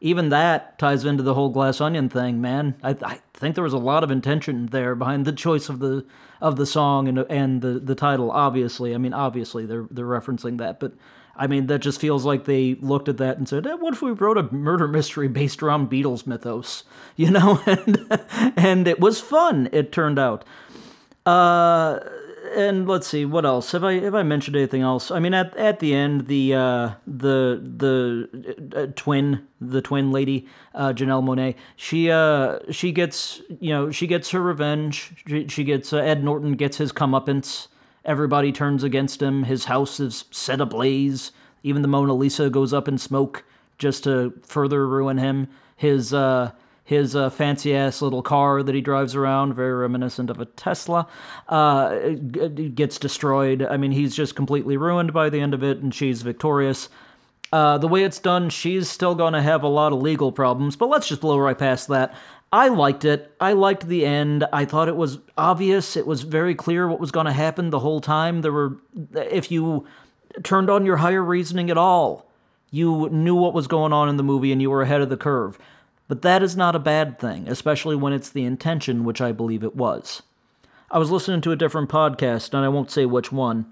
[0.00, 2.74] Even that ties into the whole Glass Onion thing, man.
[2.82, 6.04] I, I think there was a lot of intention there behind the choice of the
[6.40, 8.30] of the song and and the the title.
[8.30, 10.92] Obviously, I mean, obviously they're they're referencing that, but
[11.36, 14.02] I mean, that just feels like they looked at that and said, eh, "What if
[14.02, 16.84] we wrote a murder mystery based around Beatles mythos?"
[17.16, 18.06] You know, and
[18.56, 19.70] and it was fun.
[19.72, 20.44] It turned out.
[21.24, 21.98] Uh,
[22.54, 25.10] and let's see what else have I have I mentioned anything else?
[25.10, 30.46] I mean, at at the end, the uh, the the uh, twin the twin lady
[30.74, 35.12] uh, Janelle Monáe she uh she gets you know she gets her revenge.
[35.26, 37.68] She, she gets uh, Ed Norton gets his comeuppance.
[38.06, 39.44] Everybody turns against him.
[39.44, 41.32] His house is set ablaze.
[41.62, 43.44] Even the Mona Lisa goes up in smoke
[43.76, 45.48] just to further ruin him.
[45.76, 46.52] His uh
[46.86, 51.08] his uh, fancy ass little car that he drives around, very reminiscent of a Tesla,
[51.48, 51.98] uh,
[52.74, 53.66] gets destroyed.
[53.68, 56.88] I mean, he's just completely ruined by the end of it, and she's victorious.
[57.52, 60.76] Uh, the way it's done, she's still going to have a lot of legal problems,
[60.76, 62.14] but let's just blow right past that.
[62.52, 63.34] I liked it.
[63.40, 64.46] I liked the end.
[64.52, 65.96] I thought it was obvious.
[65.96, 68.42] It was very clear what was going to happen the whole time.
[68.42, 68.76] There were,
[69.14, 69.86] if you
[70.42, 72.30] turned on your higher reasoning at all,
[72.70, 75.16] you knew what was going on in the movie and you were ahead of the
[75.16, 75.58] curve.
[76.08, 79.64] But that is not a bad thing, especially when it's the intention, which I believe
[79.64, 80.22] it was.
[80.90, 83.66] I was listening to a different podcast, and I won't say which one,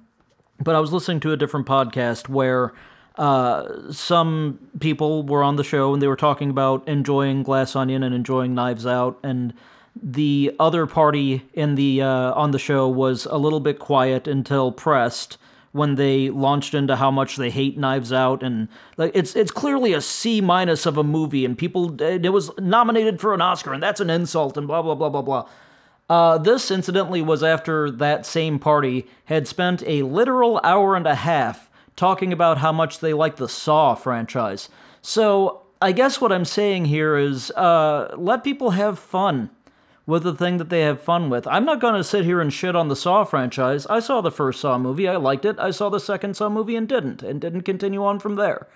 [0.59, 2.73] but I was listening to a different podcast where
[3.17, 8.03] uh, some people were on the show and they were talking about enjoying Glass Onion
[8.03, 9.55] and enjoying Knives Out, and
[10.03, 14.73] the other party in the uh, on the show was a little bit quiet until
[14.73, 15.39] pressed
[15.71, 19.93] when they launched into how much they hate Knives Out, and like it's it's clearly
[19.93, 23.83] a C minus of a movie, and people it was nominated for an Oscar, and
[23.83, 25.49] that's an insult, and blah blah blah blah blah.
[26.11, 31.15] Uh, this, incidentally, was after that same party had spent a literal hour and a
[31.15, 34.69] half talking about how much they like the Saw franchise.
[35.03, 39.51] So I guess what I'm saying here is uh, let people have fun
[40.07, 41.47] with the thing that they have fun with.
[41.47, 43.87] I'm not going to sit here and shit on the Saw franchise.
[43.87, 45.59] I saw the first Saw movie, I liked it.
[45.59, 48.67] I saw the second Saw movie and didn't, and didn't continue on from there.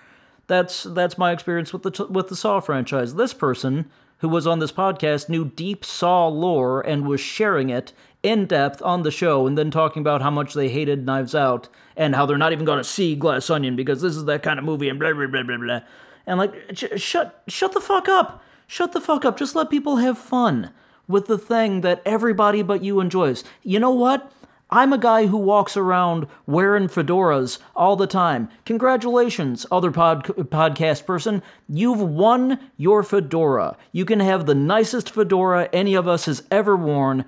[0.47, 3.13] That's that's my experience with the with the Saw franchise.
[3.13, 3.89] This person
[4.19, 7.93] who was on this podcast knew deep Saw lore and was sharing it
[8.23, 11.69] in depth on the show, and then talking about how much they hated Knives Out
[11.95, 14.59] and how they're not even going to see Glass Onion because this is that kind
[14.59, 15.79] of movie and blah blah blah blah blah.
[16.25, 18.43] And like, sh- shut shut the fuck up.
[18.67, 19.37] Shut the fuck up.
[19.37, 20.71] Just let people have fun
[21.07, 23.43] with the thing that everybody but you enjoys.
[23.63, 24.31] You know what?
[24.71, 28.49] I'm a guy who walks around wearing fedoras all the time.
[28.65, 31.41] Congratulations, other pod- podcast person.
[31.67, 33.75] You've won your fedora.
[33.91, 37.25] You can have the nicest fedora any of us has ever worn.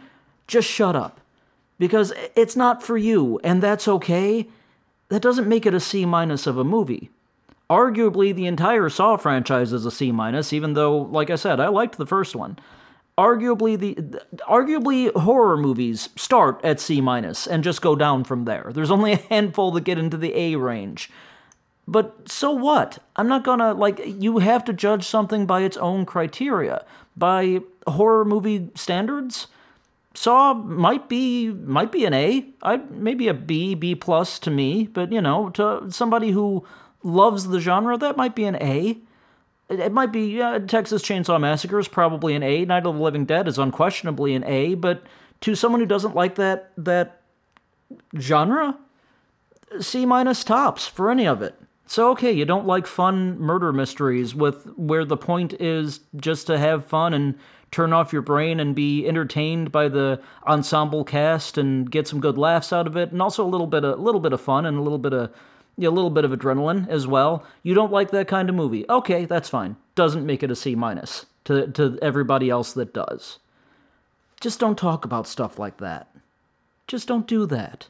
[0.48, 1.20] Just shut up.
[1.78, 4.48] Because it's not for you, and that's okay.
[5.10, 7.10] That doesn't make it a C minus of a movie.
[7.70, 11.70] Arguably, the entire Saw franchise is a C minus, even though, like I said, I
[11.70, 12.60] liked the first one
[13.18, 13.96] arguably the
[14.48, 18.72] arguably horror movies start at C minus and just go down from there.
[18.74, 21.12] There's only a handful that get into the A range.
[21.88, 23.00] But so what?
[23.16, 26.86] I'm not gonna like you have to judge something by its own criteria.
[27.18, 29.48] By horror movie standards,
[30.14, 32.46] Saw might be might be an A.
[32.62, 36.66] I maybe a B, B plus to me, but you know, to somebody who
[37.04, 38.98] loves the genre, that might be an A.
[39.70, 42.66] It might be uh, Texas Chainsaw Massacre is probably an A.
[42.66, 44.76] Night of the Living Dead is unquestionably an A.
[44.76, 45.04] But
[45.42, 47.22] to someone who doesn't like that that
[48.20, 48.78] genre,
[49.80, 51.56] C minus tops for any of it.
[51.88, 56.58] So okay, you don't like fun murder mysteries with where the point is just to
[56.58, 57.36] have fun and
[57.72, 62.38] turn off your brain and be entertained by the ensemble cast and get some good
[62.38, 64.78] laughs out of it, and also a little bit a little bit of fun and
[64.78, 65.32] a little bit of
[65.80, 67.46] a little bit of adrenaline as well.
[67.64, 68.86] You don't like that kind of movie.
[68.90, 69.78] Okay, that's fine.
[69.96, 73.40] Doesn't make it a C minus to to everybody else that does.
[74.40, 76.08] Just don't talk about stuff like that.
[76.88, 77.88] Just don't do that.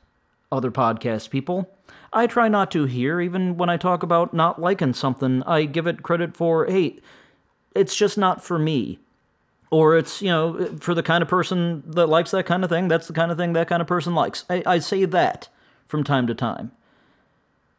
[0.52, 1.70] Other podcast people.
[2.14, 5.44] I try not to here, even when I talk about not liking something.
[5.44, 7.00] I give it credit for, hey,
[7.74, 9.00] it's just not for me.
[9.72, 12.90] Or it's, you know, for the kind of person that likes that kind of thing,
[12.90, 14.44] that's the kind of thing that kind of person likes.
[14.50, 15.48] I, I say that
[15.88, 16.72] from time to time.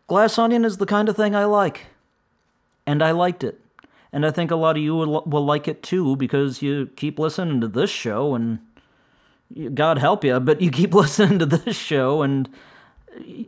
[0.07, 1.87] Glass Onion is the kind of thing I like.
[2.87, 3.61] And I liked it.
[4.13, 7.19] And I think a lot of you will, will like it too because you keep
[7.19, 8.59] listening to this show and
[9.75, 12.49] God help you, but you keep listening to this show and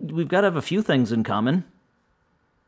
[0.00, 1.64] we've got to have a few things in common.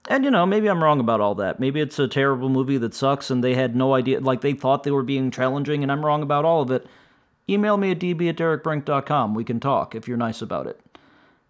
[0.09, 1.59] And you know, maybe I'm wrong about all that.
[1.59, 4.85] Maybe it's a terrible movie that sucks and they had no idea, like they thought
[4.85, 6.87] they were being challenging and I'm wrong about all of it.
[7.49, 9.35] Email me at db at derekbrink.com.
[9.35, 10.81] We can talk if you're nice about it.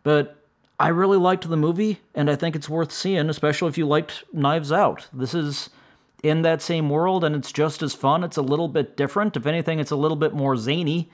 [0.03, 0.37] But
[0.79, 4.25] I really liked the movie, and I think it's worth seeing, especially if you liked
[4.33, 5.09] Knives Out.
[5.13, 5.71] This is
[6.23, 8.23] in that same world, and it's just as fun.
[8.23, 9.37] It's a little bit different.
[9.37, 11.11] If anything, it's a little bit more zany.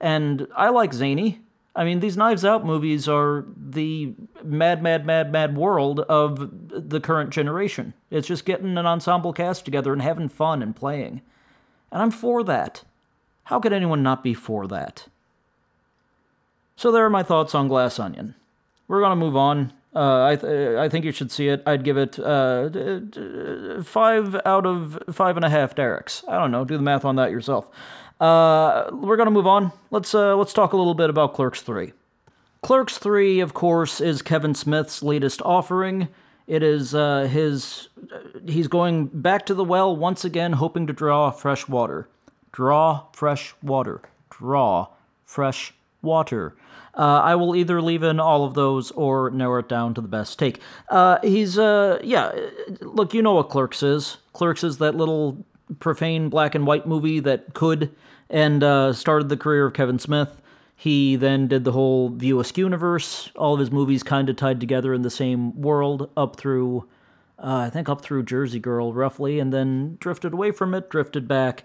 [0.00, 1.40] And I like zany.
[1.76, 6.50] I mean, these Knives Out movies are the mad, mad, mad, mad world of
[6.88, 7.92] the current generation.
[8.10, 11.20] It's just getting an ensemble cast together and having fun and playing.
[11.92, 12.82] And I'm for that.
[13.44, 15.06] How could anyone not be for that?
[16.76, 18.34] So there are my thoughts on Glass Onion.
[18.88, 19.72] We're gonna move on.
[19.94, 21.62] Uh, I th- I think you should see it.
[21.66, 26.22] I'd give it uh, d- d- five out of five and a half Derek's.
[26.28, 26.64] I don't know.
[26.64, 27.70] Do the math on that yourself.
[28.20, 29.72] Uh, we're gonna move on.
[29.90, 31.92] Let's uh, let's talk a little bit about Clerks Three.
[32.62, 36.08] Clerks Three, of course, is Kevin Smith's latest offering.
[36.46, 37.88] It is uh, his.
[38.46, 42.08] He's going back to the well once again, hoping to draw fresh water.
[42.52, 44.00] Draw fresh water.
[44.30, 44.88] Draw
[45.24, 46.54] fresh water.
[46.96, 50.08] Uh, I will either leave in all of those or narrow it down to the
[50.08, 50.60] best take.
[50.88, 52.32] Uh, he's, uh, yeah,
[52.80, 54.16] look, you know what Clerks is.
[54.32, 55.44] Clerks is that little
[55.78, 57.94] profane black and white movie that could
[58.28, 60.40] and uh, started the career of Kevin Smith.
[60.74, 63.30] He then did the whole View Askew universe.
[63.36, 66.86] All of his movies kind of tied together in the same world up through,
[67.38, 71.26] uh, I think, up through Jersey Girl, roughly, and then drifted away from it, drifted
[71.26, 71.64] back,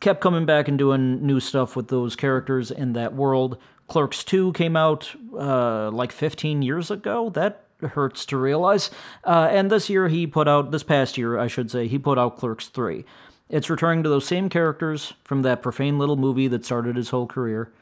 [0.00, 3.58] kept coming back and doing new stuff with those characters in that world.
[3.86, 7.30] Clerks 2 came out uh, like 15 years ago.
[7.30, 8.90] That hurts to realize.
[9.24, 12.18] Uh, and this year he put out, this past year, I should say, he put
[12.18, 13.04] out Clerks 3.
[13.50, 17.26] It's returning to those same characters from that profane little movie that started his whole
[17.26, 17.72] career.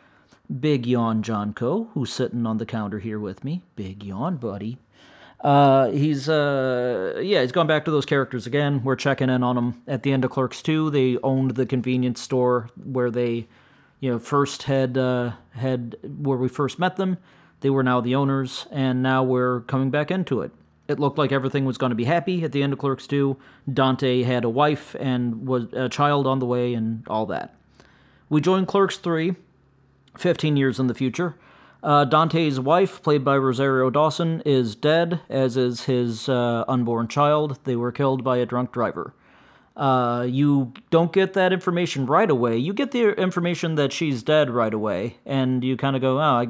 [0.61, 3.63] Big yawn, John Co., who's sitting on the counter here with me.
[3.75, 4.79] Big yawn, buddy.
[5.41, 8.83] Uh, he's uh, yeah, he's gone back to those characters again.
[8.85, 10.91] We're checking in on them at the end of Clerks 2.
[10.91, 13.47] They owned the convenience store where they,
[14.01, 17.19] you know, first had uh, had where we first met them.
[17.61, 20.53] They were now the owners, and now we're coming back into it.
[20.89, 23.37] It looked like everything was going to be happy at the end of Clerks 2.
[23.73, 27.55] Dante had a wife and was a child on the way, and all that.
[28.29, 29.35] We join Clerks 3,
[30.17, 31.37] 15 years in the future.
[31.83, 37.59] Uh, Dante's wife, played by Rosario Dawson, is dead, as is his uh, unborn child.
[37.65, 39.15] They were killed by a drunk driver.
[39.77, 42.57] Uh, you don't get that information right away.
[42.57, 46.23] You get the information that she's dead right away, and you kind of go, "Oh,
[46.23, 46.49] I,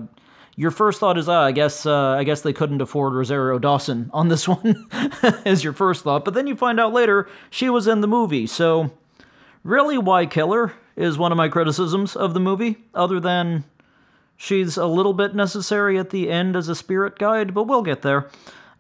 [0.56, 4.10] your first thought is, oh, I guess, uh, I guess they couldn't afford Rosario Dawson
[4.12, 4.88] on this one,"
[5.44, 6.24] is your first thought.
[6.24, 8.46] But then you find out later she was in the movie.
[8.46, 8.90] So,
[9.62, 12.78] really, why kill her is one of my criticisms of the movie.
[12.94, 13.64] Other than
[14.36, 18.02] she's a little bit necessary at the end as a spirit guide, but we'll get
[18.02, 18.30] there.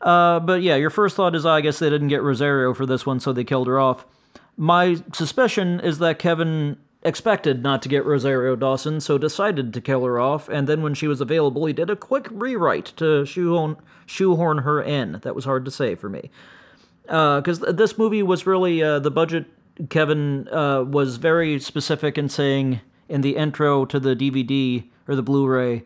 [0.00, 2.86] Uh, but yeah, your first thought is, oh, I guess they didn't get Rosario for
[2.86, 4.06] this one, so they killed her off.
[4.56, 10.04] My suspicion is that Kevin expected not to get Rosario Dawson, so decided to kill
[10.04, 13.76] her off, and then when she was available, he did a quick rewrite to shoehorn,
[14.04, 15.20] shoehorn her in.
[15.22, 16.30] That was hard to say for me.
[17.02, 19.46] Because uh, this movie was really, uh, the budget,
[19.88, 25.22] Kevin uh, was very specific in saying in the intro to the DVD or the
[25.22, 25.84] Blu ray,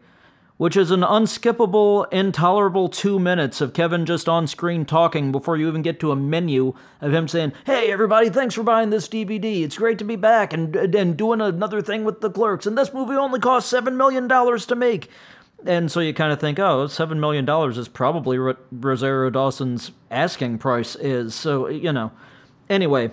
[0.61, 5.66] which is an unskippable, intolerable two minutes of Kevin just on screen talking before you
[5.66, 9.62] even get to a menu of him saying, Hey, everybody, thanks for buying this DVD.
[9.62, 12.66] It's great to be back and, and doing another thing with the clerks.
[12.66, 15.08] And this movie only cost $7 million to make.
[15.64, 20.58] And so you kind of think, oh, $7 million is probably what Rosario Dawson's asking
[20.58, 21.34] price is.
[21.34, 22.12] So, you know.
[22.68, 23.12] Anyway,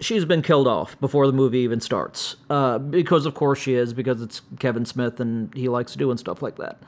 [0.00, 2.36] she's been killed off before the movie even starts.
[2.48, 6.42] Uh, because of course she is, because it's Kevin Smith and he likes doing stuff
[6.42, 6.78] like that.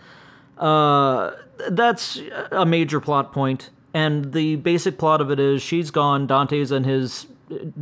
[0.58, 1.32] Uh,
[1.70, 6.26] that's a major plot point, and the basic plot of it is she's gone.
[6.26, 7.26] Dante's in his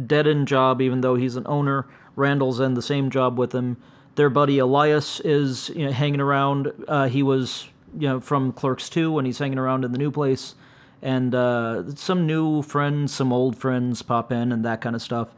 [0.06, 1.86] dead end job, even though he's an owner.
[2.14, 3.76] Randall's in the same job with him.
[4.14, 6.72] Their buddy Elias is you know, hanging around.
[6.86, 10.10] Uh, he was you know from Clerks 2 and he's hanging around in the new
[10.10, 10.54] place
[11.02, 15.28] and uh, some new friends, some old friends pop in, and that kind of stuff.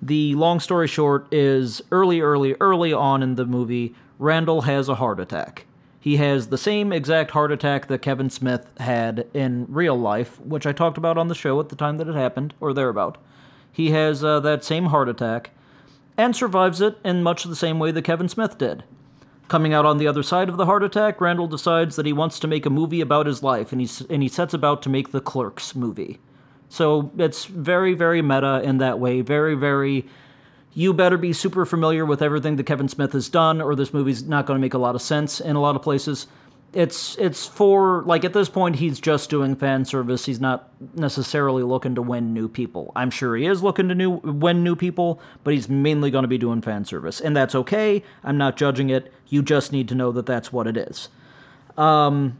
[0.00, 4.96] The long story short is early, early, early on in the movie, Randall has a
[4.96, 5.66] heart attack.
[6.00, 10.66] He has the same exact heart attack that Kevin Smith had in real life, which
[10.66, 13.18] I talked about on the show at the time that it happened, or thereabout.
[13.72, 15.50] He has uh, that same heart attack
[16.16, 18.84] and survives it in much the same way that Kevin Smith did.
[19.48, 22.38] Coming out on the other side of the heart attack, Randall decides that he wants
[22.40, 25.10] to make a movie about his life, and, he's, and he sets about to make
[25.10, 26.20] the Clerks movie.
[26.68, 29.22] So it's very, very meta in that way.
[29.22, 30.06] Very, very.
[30.74, 34.22] You better be super familiar with everything that Kevin Smith has done, or this movie's
[34.22, 36.26] not going to make a lot of sense in a lot of places.
[36.74, 40.26] It's it's for like at this point he's just doing fan service.
[40.26, 42.92] He's not necessarily looking to win new people.
[42.94, 46.28] I'm sure he is looking to new win new people, but he's mainly going to
[46.28, 48.02] be doing fan service, and that's okay.
[48.22, 49.12] I'm not judging it.
[49.28, 51.08] You just need to know that that's what it is.
[51.78, 52.38] Um,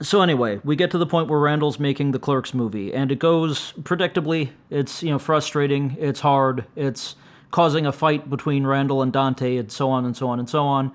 [0.00, 3.18] so anyway, we get to the point where Randall's making the Clerks movie, and it
[3.18, 4.50] goes predictably.
[4.70, 5.96] It's you know frustrating.
[5.98, 6.64] It's hard.
[6.74, 7.16] It's
[7.50, 10.64] causing a fight between Randall and Dante, and so on and so on and so
[10.64, 10.90] on.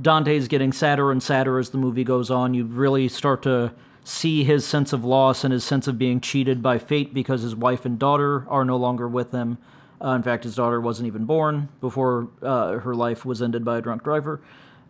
[0.00, 2.54] Dante's getting sadder and sadder as the movie goes on.
[2.54, 3.72] You really start to
[4.04, 7.54] see his sense of loss and his sense of being cheated by fate because his
[7.54, 9.58] wife and daughter are no longer with him.
[10.02, 13.78] Uh, in fact, his daughter wasn't even born before uh, her life was ended by
[13.78, 14.40] a drunk driver.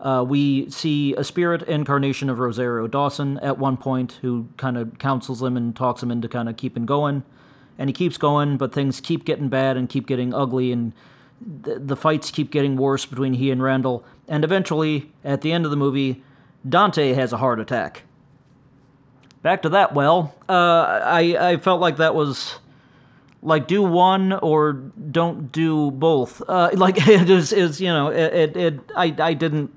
[0.01, 4.99] Uh, we see a spirit incarnation of Rosario Dawson at one point who kind of
[4.99, 7.24] counsels him and talks him into kind of keeping going.
[7.78, 10.92] And he keeps going, but things keep getting bad and keep getting ugly, and
[11.40, 14.05] the, the fights keep getting worse between he and Randall.
[14.29, 16.22] And eventually, at the end of the movie,
[16.68, 18.03] Dante has a heart attack.
[19.43, 22.59] Back to that well, uh, I, I felt like that was
[23.43, 26.43] like do one or don't do both.
[26.47, 29.72] Uh, like it is, is you know it, it, it I I didn't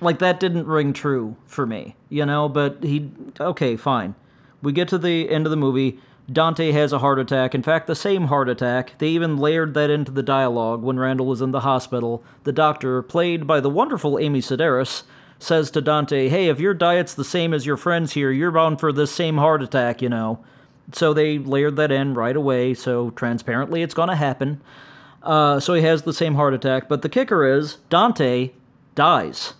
[0.00, 2.48] like that didn't ring true for me, you know.
[2.48, 3.10] But he
[3.40, 4.14] okay, fine.
[4.62, 5.98] We get to the end of the movie.
[6.30, 7.54] Dante has a heart attack.
[7.54, 8.94] In fact, the same heart attack.
[8.98, 12.22] They even layered that into the dialogue when Randall was in the hospital.
[12.44, 15.02] The doctor, played by the wonderful Amy Sedaris,
[15.38, 18.78] says to Dante, Hey, if your diet's the same as your friends here, you're bound
[18.78, 20.38] for this same heart attack, you know.
[20.92, 24.60] So they layered that in right away, so transparently it's gonna happen.
[25.22, 28.50] Uh, so he has the same heart attack, but the kicker is Dante
[28.94, 29.54] dies.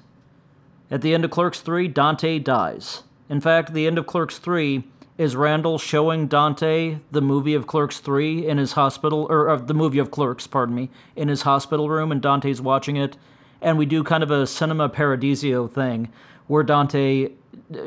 [0.90, 3.02] At the end of Clerks 3, Dante dies.
[3.28, 4.84] In fact, the end of Clerks 3
[5.22, 9.72] is Randall showing Dante the movie of Clerks 3 in his hospital, or uh, the
[9.72, 13.16] movie of Clerks, pardon me, in his hospital room, and Dante's watching it.
[13.60, 16.12] And we do kind of a Cinema Paradiso thing
[16.48, 17.28] where Dante,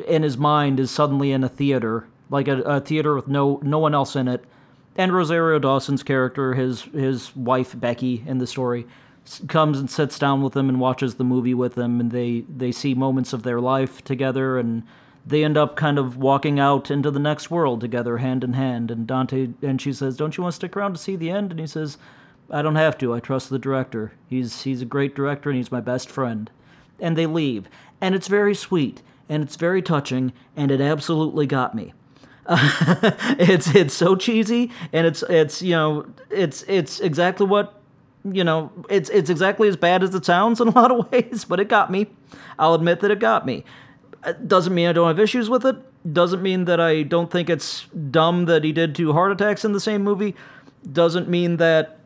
[0.07, 3.79] in his mind, is suddenly in a theater, like a, a theater with no, no
[3.79, 4.45] one else in it.
[4.95, 8.87] And Rosario Dawson's character, his, his wife, Becky, in the story,
[9.49, 12.71] comes and sits down with them and watches the movie with them, and they they
[12.71, 14.83] see moments of their life together, and
[15.25, 18.91] they end up kind of walking out into the next world together, hand in hand.
[18.91, 21.51] And Dante and she says, "Don't you want to stick around to see the end?"
[21.51, 21.97] And he says,
[22.49, 23.13] "I don't have to.
[23.13, 24.13] I trust the director.
[24.27, 26.49] He's he's a great director, and he's my best friend."
[26.99, 27.67] And they leave,
[27.99, 31.93] and it's very sweet, and it's very touching, and it absolutely got me.
[32.49, 37.81] it's it's so cheesy, and it's it's you know it's it's exactly what
[38.31, 41.45] you know, it's it's exactly as bad as it sounds in a lot of ways,
[41.45, 42.07] but it got me.
[42.57, 43.63] I'll admit that it got me.
[44.33, 45.75] Doesn't mean I don't have issues with it.
[46.11, 49.71] Doesn't mean that I don't think it's dumb that he did two heart attacks in
[49.73, 50.35] the same movie.
[50.91, 51.99] Doesn't mean that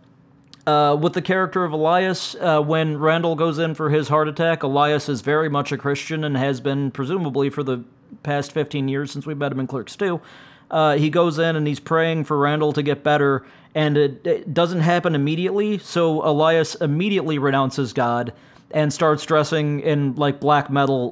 [0.68, 4.64] uh, with the character of Elias, uh, when Randall goes in for his heart attack,
[4.64, 7.84] Elias is very much a Christian and has been presumably for the
[8.24, 10.22] past 15 years since we met him in Clerks 2.
[10.70, 14.54] Uh, he goes in and he's praying for Randall to get better, and it, it
[14.54, 15.80] doesn't happen immediately.
[15.80, 18.34] So Elias immediately renounces God
[18.72, 21.12] and starts dressing in like black metal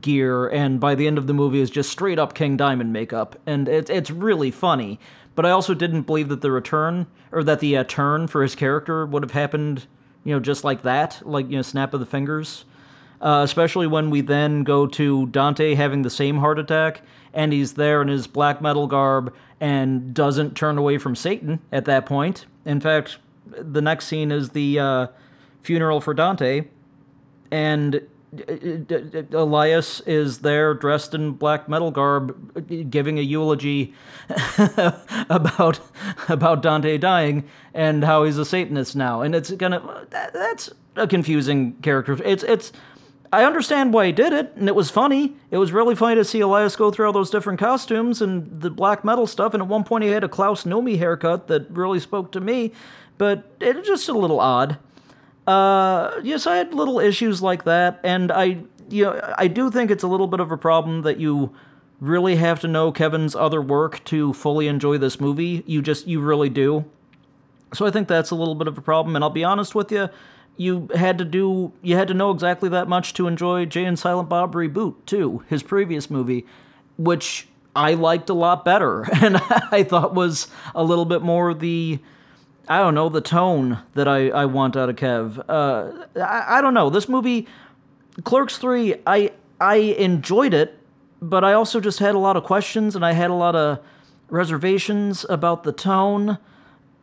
[0.00, 3.38] gear, and by the end of the movie is just straight up King Diamond makeup,
[3.46, 4.98] and it's it's really funny.
[5.34, 8.54] But I also didn't believe that the return or that the uh, turn for his
[8.54, 9.86] character would have happened,
[10.22, 12.64] you know, just like that, like you know, snap of the fingers.
[13.20, 17.00] Uh, especially when we then go to Dante having the same heart attack,
[17.32, 21.86] and he's there in his black metal garb and doesn't turn away from Satan at
[21.86, 22.44] that point.
[22.66, 25.06] In fact, the next scene is the uh,
[25.62, 26.66] funeral for Dante,
[27.50, 28.00] and
[28.48, 33.94] uh, uh, Elias is there dressed in black metal garb, giving a eulogy
[35.30, 35.80] about
[36.28, 41.74] about Dante dying and how he's a Satanist now, and it's gonna that's a confusing
[41.82, 42.18] character.
[42.24, 42.72] It's it's
[43.34, 45.34] I understand why he did it, and it was funny.
[45.50, 48.70] It was really funny to see Elias go through all those different costumes and the
[48.70, 49.54] black metal stuff.
[49.54, 52.70] And at one point, he had a Klaus Nomi haircut that really spoke to me,
[53.18, 54.78] but it's just a little odd.
[55.46, 59.90] Uh, yes, I had little issues like that, and I, you know, I do think
[59.90, 61.54] it's a little bit of a problem that you
[62.00, 65.62] really have to know Kevin's other work to fully enjoy this movie.
[65.66, 66.84] You just, you really do.
[67.72, 69.16] So I think that's a little bit of a problem.
[69.16, 70.08] And I'll be honest with you
[70.56, 73.98] you had to do you had to know exactly that much to enjoy Jay and
[73.98, 76.46] Silent Bob Reboot too, his previous movie,
[76.96, 79.36] which I liked a lot better and
[79.70, 81.98] I thought was a little bit more the
[82.68, 85.44] I don't know the tone that I, I want out of Kev.
[85.48, 87.46] Uh, I, I don't know this movie,
[88.24, 88.96] Clerks three.
[89.06, 90.78] I I enjoyed it,
[91.20, 93.80] but I also just had a lot of questions and I had a lot of
[94.28, 96.38] reservations about the tone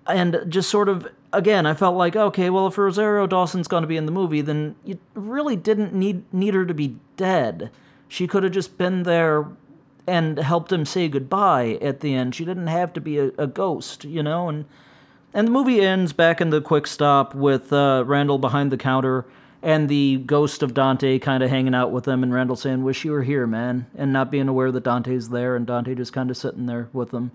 [0.07, 3.87] and just sort of again, I felt like, okay, well, if Rosario Dawson's going to
[3.87, 7.71] be in the movie, then you really didn't need need her to be dead.
[8.07, 9.45] She could have just been there
[10.07, 12.35] and helped him say goodbye at the end.
[12.35, 14.49] She didn't have to be a, a ghost, you know.
[14.49, 14.65] And
[15.33, 19.25] and the movie ends back in the quick stop with uh, Randall behind the counter
[19.63, 23.05] and the ghost of Dante kind of hanging out with them, and Randall saying, "Wish
[23.05, 26.29] you were here, man," and not being aware that Dante's there, and Dante just kind
[26.29, 27.31] of sitting there with them.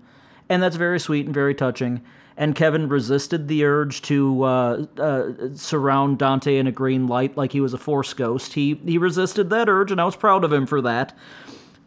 [0.49, 2.01] And that's very sweet and very touching
[2.37, 7.51] and Kevin resisted the urge to uh, uh, surround Dante in a green light like
[7.51, 8.53] he was a Force ghost.
[8.53, 11.17] He he resisted that urge, and I was proud of him for that.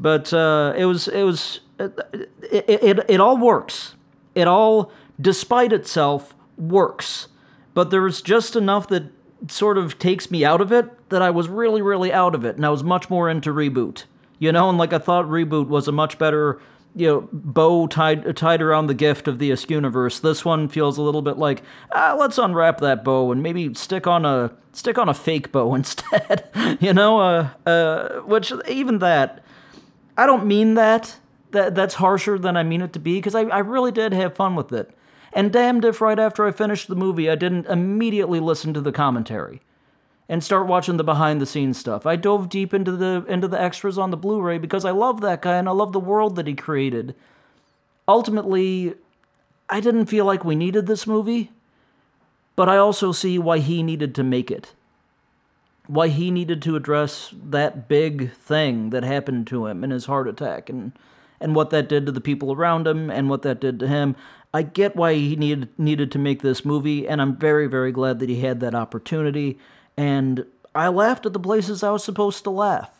[0.00, 1.98] But uh, it was it was it,
[2.42, 3.94] it, it it all works.
[4.34, 7.28] It all, despite itself, works.
[7.74, 9.12] But there's just enough that
[9.48, 12.56] sort of takes me out of it that I was really, really out of it,
[12.56, 14.04] and I was much more into reboot.
[14.38, 16.60] You know, and like I thought reboot was a much better,
[16.94, 20.18] you know, bow tied tied around the gift of the universe.
[20.18, 24.06] This one feels a little bit like, ah, let's unwrap that bow and maybe stick
[24.06, 26.48] on a stick on a fake bow instead.
[26.80, 29.44] you know, uh, uh, which even that,
[30.16, 31.16] I don't mean that.
[31.50, 34.36] That that's harsher than I mean it to be because I, I really did have
[34.36, 34.96] fun with it.
[35.32, 38.92] And damned if right after I finished the movie I didn't immediately listen to the
[38.92, 39.60] commentary
[40.28, 42.06] and start watching the behind the scenes stuff.
[42.06, 45.42] I dove deep into the into the extras on the Blu-ray because I love that
[45.42, 47.16] guy and I love the world that he created.
[48.06, 48.94] Ultimately,
[49.68, 51.50] I didn't feel like we needed this movie,
[52.54, 54.72] but I also see why he needed to make it.
[55.88, 60.28] Why he needed to address that big thing that happened to him in his heart
[60.28, 60.92] attack and
[61.40, 64.14] and what that did to the people around him and what that did to him.
[64.52, 68.18] I get why he needed needed to make this movie and I'm very very glad
[68.18, 69.58] that he had that opportunity
[69.96, 70.44] and
[70.74, 72.90] I laughed at the places I was supposed to laugh.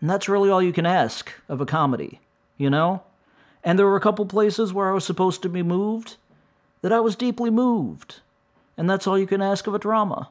[0.00, 2.20] And that's really all you can ask of a comedy,
[2.56, 3.02] you know?
[3.64, 6.16] And there were a couple places where I was supposed to be moved
[6.82, 8.20] that I was deeply moved.
[8.76, 10.28] And that's all you can ask of a drama.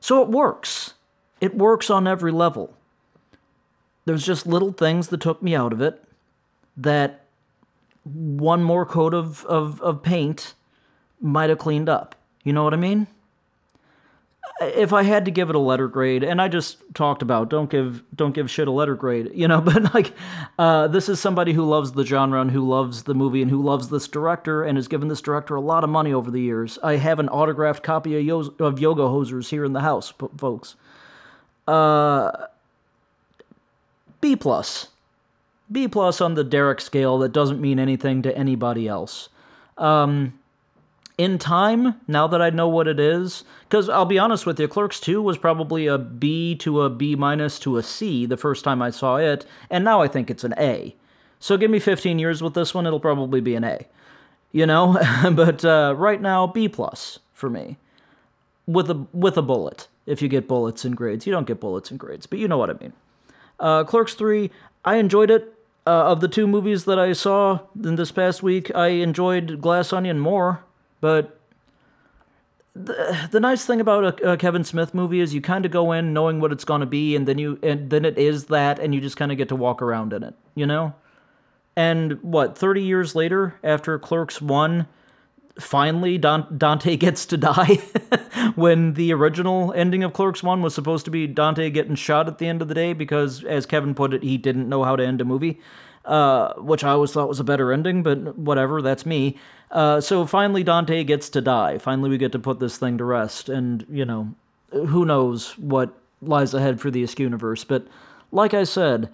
[0.00, 0.94] So it works.
[1.40, 2.74] It works on every level.
[4.04, 6.02] There's just little things that took me out of it
[6.76, 7.19] that
[8.04, 10.54] one more coat of, of, of paint
[11.20, 12.14] might have cleaned up.
[12.44, 13.06] You know what I mean?
[14.60, 17.70] if I had to give it a letter grade, and I just talked about don't
[17.70, 20.12] give don't give shit a letter grade, you know, but like
[20.58, 23.62] uh, this is somebody who loves the genre and who loves the movie and who
[23.62, 26.78] loves this director and has given this director a lot of money over the years.
[26.82, 30.76] I have an autographed copy of, Yo- of Yoga Hosers here in the house, folks.
[31.66, 32.46] Uh,
[34.20, 34.88] B plus,
[35.70, 37.18] B plus on the Derek scale.
[37.18, 39.28] That doesn't mean anything to anybody else.
[39.78, 40.38] Um,
[41.20, 44.66] in time, now that I know what it is, because I'll be honest with you,
[44.66, 48.64] Clerks 2 was probably a B to a B minus to a C the first
[48.64, 50.96] time I saw it, and now I think it's an A.
[51.38, 53.86] So give me 15 years with this one, it'll probably be an A.
[54.50, 54.98] You know?
[55.34, 57.76] but uh, right now, B plus for me.
[58.66, 61.26] With a, with a bullet, if you get bullets and grades.
[61.26, 62.92] You don't get bullets and grades, but you know what I mean.
[63.58, 64.50] Uh, Clerks 3,
[64.86, 65.54] I enjoyed it.
[65.86, 69.92] Uh, of the two movies that I saw in this past week, I enjoyed Glass
[69.92, 70.62] Onion more.
[71.00, 71.40] But
[72.74, 75.92] the, the nice thing about a, a Kevin Smith movie is you kind of go
[75.92, 78.78] in knowing what it's going to be, and then you and then it is that,
[78.78, 80.94] and you just kind of get to walk around in it, you know.
[81.76, 84.86] And what, 30 years later, after Clerks 1,
[85.58, 87.74] finally Dante gets to die
[88.54, 92.38] when the original ending of Clerks 1 was supposed to be Dante getting shot at
[92.38, 95.04] the end of the day because, as Kevin put it, he didn't know how to
[95.04, 95.60] end a movie
[96.04, 99.36] uh, which I always thought was a better ending, but whatever, that's me.
[99.70, 101.78] Uh, so finally, Dante gets to die.
[101.78, 104.34] Finally, we get to put this thing to rest, and, you know,
[104.72, 107.64] who knows what lies ahead for the universe.
[107.64, 107.86] But
[108.32, 109.10] like I said,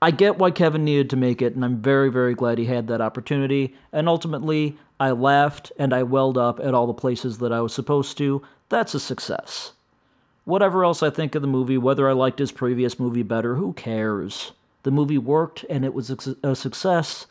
[0.00, 2.86] I get why Kevin needed to make it, and I'm very, very glad he had
[2.86, 3.74] that opportunity.
[3.92, 7.72] And ultimately, I laughed and I welled up at all the places that I was
[7.72, 8.42] supposed to.
[8.68, 9.72] That's a success.
[10.44, 13.72] Whatever else I think of the movie, whether I liked his previous movie better, who
[13.72, 14.52] cares?
[14.84, 16.10] The movie worked and it was
[16.42, 17.26] a success.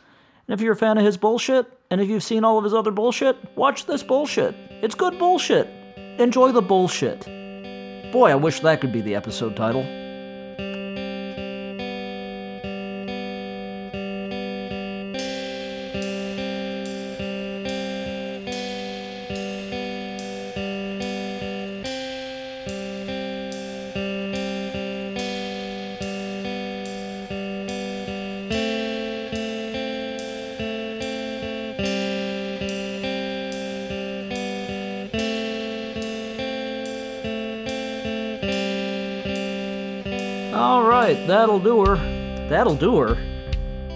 [0.46, 2.74] And if you're a fan of his bullshit, and if you've seen all of his
[2.74, 4.54] other bullshit, watch this bullshit.
[4.82, 5.66] It's good bullshit.
[6.20, 7.24] Enjoy the bullshit.
[8.12, 10.07] Boy, I wish that could be the episode title.
[41.38, 41.94] That'll do her.
[42.48, 43.14] That'll do her.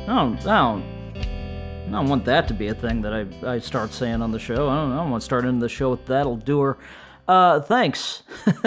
[0.04, 0.84] I don't, I don't,
[1.88, 4.38] I don't want that to be a thing that I, I start saying on the
[4.38, 4.68] show.
[4.68, 6.78] I don't, I don't want to start into the show with that'll do her.
[7.26, 8.22] Uh, thanks.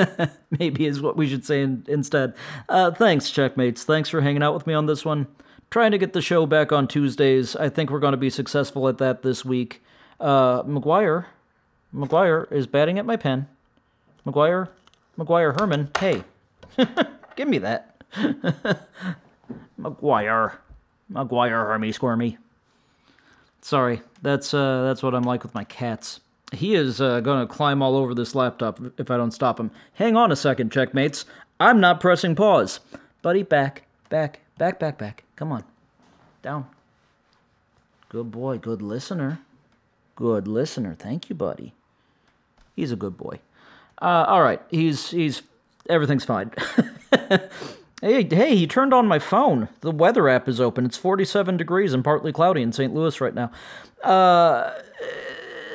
[0.60, 2.34] Maybe is what we should say in, instead.
[2.68, 3.84] Uh, thanks, checkmates.
[3.84, 5.28] Thanks for hanging out with me on this one.
[5.72, 7.56] Trying to get the show back on Tuesdays.
[7.56, 9.84] I think we're going to be successful at that this week.
[10.20, 11.26] Uh, McGuire,
[11.94, 13.48] McGuire is batting at my pen.
[14.26, 14.70] McGuire,
[15.18, 16.24] McGuire Herman, hey,
[17.36, 17.95] give me that.
[19.80, 20.58] McGuire.
[21.12, 22.38] McGuire Hermy Squirmy.
[23.62, 26.20] Sorry, that's uh, that's what I'm like with my cats.
[26.52, 29.72] He is uh, gonna climb all over this laptop if I don't stop him.
[29.94, 31.26] Hang on a second, checkmates.
[31.60, 32.80] I'm not pressing pause.
[33.22, 35.24] Buddy, back, back, back, back, back.
[35.36, 35.64] Come on.
[36.42, 36.68] Down.
[38.10, 39.40] Good boy, good listener.
[40.16, 40.94] Good listener.
[40.94, 41.74] Thank you, buddy.
[42.76, 43.40] He's a good boy.
[44.02, 45.42] Uh, all right, he's he's
[45.90, 46.52] everything's fine.
[48.02, 49.70] hey, hey, he turned on my phone.
[49.82, 50.86] The weather app is open.
[50.86, 52.94] It's 47 degrees and partly cloudy in St.
[52.94, 53.52] Louis right now.
[54.04, 54.72] Uh,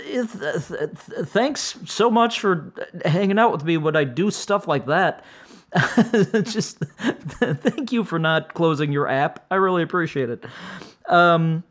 [0.04, 0.90] th- th-
[1.28, 2.72] thanks so much for
[3.04, 5.24] hanging out with me when I do stuff like that.
[6.42, 9.44] Just thank you for not closing your app.
[9.50, 10.44] I really appreciate it.
[11.06, 11.62] Um,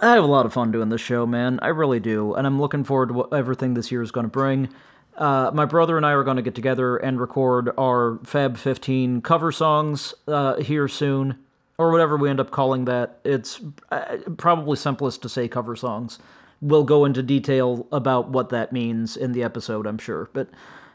[0.00, 1.58] I have a lot of fun doing this show, man.
[1.62, 4.30] I really do, and I'm looking forward to what everything this year is going to
[4.30, 4.68] bring.
[5.16, 9.22] Uh, my brother and I are going to get together and record our Fab 15
[9.22, 11.38] cover songs uh, here soon,
[11.78, 13.20] or whatever we end up calling that.
[13.24, 13.60] It's
[13.90, 16.18] uh, probably simplest to say cover songs.
[16.60, 20.30] We'll go into detail about what that means in the episode, I'm sure.
[20.32, 20.48] But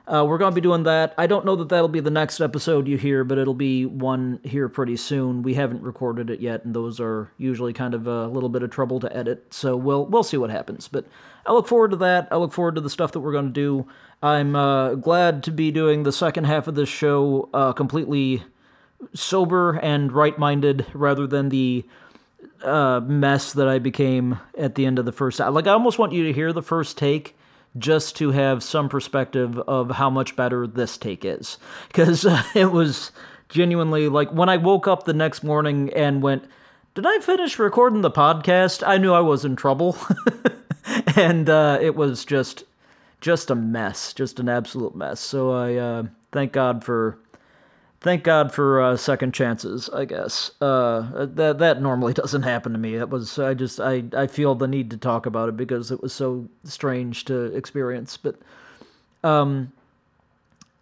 [0.09, 1.13] uh, we're going to be doing that.
[1.19, 4.39] I don't know that that'll be the next episode you hear, but it'll be one
[4.43, 5.43] here pretty soon.
[5.43, 8.71] We haven't recorded it yet, and those are usually kind of a little bit of
[8.71, 9.53] trouble to edit.
[9.53, 10.87] So we'll we'll see what happens.
[10.87, 11.05] But
[11.45, 12.27] I look forward to that.
[12.31, 13.85] I look forward to the stuff that we're going to do.
[14.21, 18.43] I'm uh, glad to be doing the second half of this show uh, completely
[19.13, 21.85] sober and right-minded, rather than the
[22.63, 25.39] uh, mess that I became at the end of the first.
[25.39, 27.37] Like I almost want you to hear the first take
[27.77, 31.57] just to have some perspective of how much better this take is.
[31.87, 33.11] Because uh, it was
[33.47, 36.43] genuinely like when I woke up the next morning and went,
[36.95, 38.85] Did I finish recording the podcast?
[38.85, 39.97] I knew I was in trouble.
[41.15, 42.63] and uh, it was just
[43.21, 45.19] just a mess, just an absolute mess.
[45.19, 47.17] So I uh, thank God for
[48.01, 49.89] thank God for uh, second chances.
[49.89, 52.95] I guess uh, that that normally doesn't happen to me.
[52.95, 56.01] It was I just I I feel the need to talk about it because it
[56.01, 58.17] was so strange to experience.
[58.17, 58.35] But
[59.23, 59.71] um,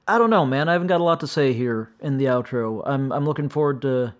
[0.08, 0.70] I don't know, man.
[0.70, 2.84] I haven't got a lot to say here in the outro.
[2.86, 4.14] I'm I'm looking forward to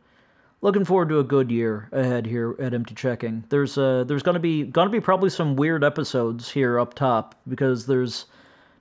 [0.62, 3.44] looking forward to a good year ahead here at Empty Checking.
[3.50, 7.86] There's uh there's gonna be gonna be probably some weird episodes here up top because
[7.86, 8.26] there's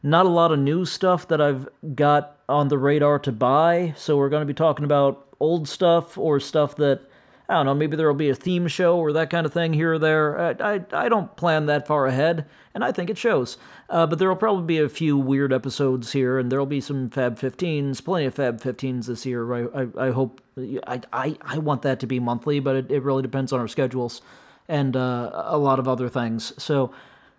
[0.03, 3.95] not a lot of new stuff that I've got on the radar to buy.
[3.97, 7.03] So we're gonna be talking about old stuff or stuff that
[7.49, 7.75] I don't know.
[7.75, 10.39] Maybe there will be a theme show or that kind of thing here or there.
[10.39, 13.57] I I, I don't plan that far ahead, and I think it shows.
[13.89, 16.81] Uh, but there will probably be a few weird episodes here, and there will be
[16.81, 19.53] some Fab 15s, plenty of Fab 15s this year.
[19.55, 20.41] I, I, I hope,
[20.87, 23.69] I, I, I want that to be monthly, but it, it really depends on our
[23.69, 24.23] schedules
[24.69, 26.53] and uh, a lot of other things.
[26.61, 26.93] So,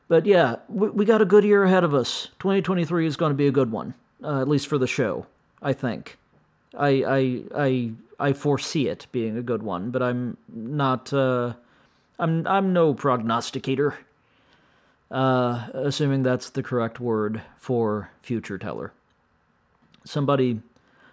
[0.08, 2.30] but yeah, we, we got a good year ahead of us.
[2.40, 3.94] 2023 is going to be a good one,
[4.24, 5.26] uh, at least for the show,
[5.62, 6.18] I think.
[6.78, 11.54] I, I, I, I foresee it being a good one, but I'm not, uh,
[12.20, 13.96] I'm, I'm no prognosticator
[15.12, 18.92] uh, assuming that's the correct word for future teller.
[20.04, 20.62] Somebody,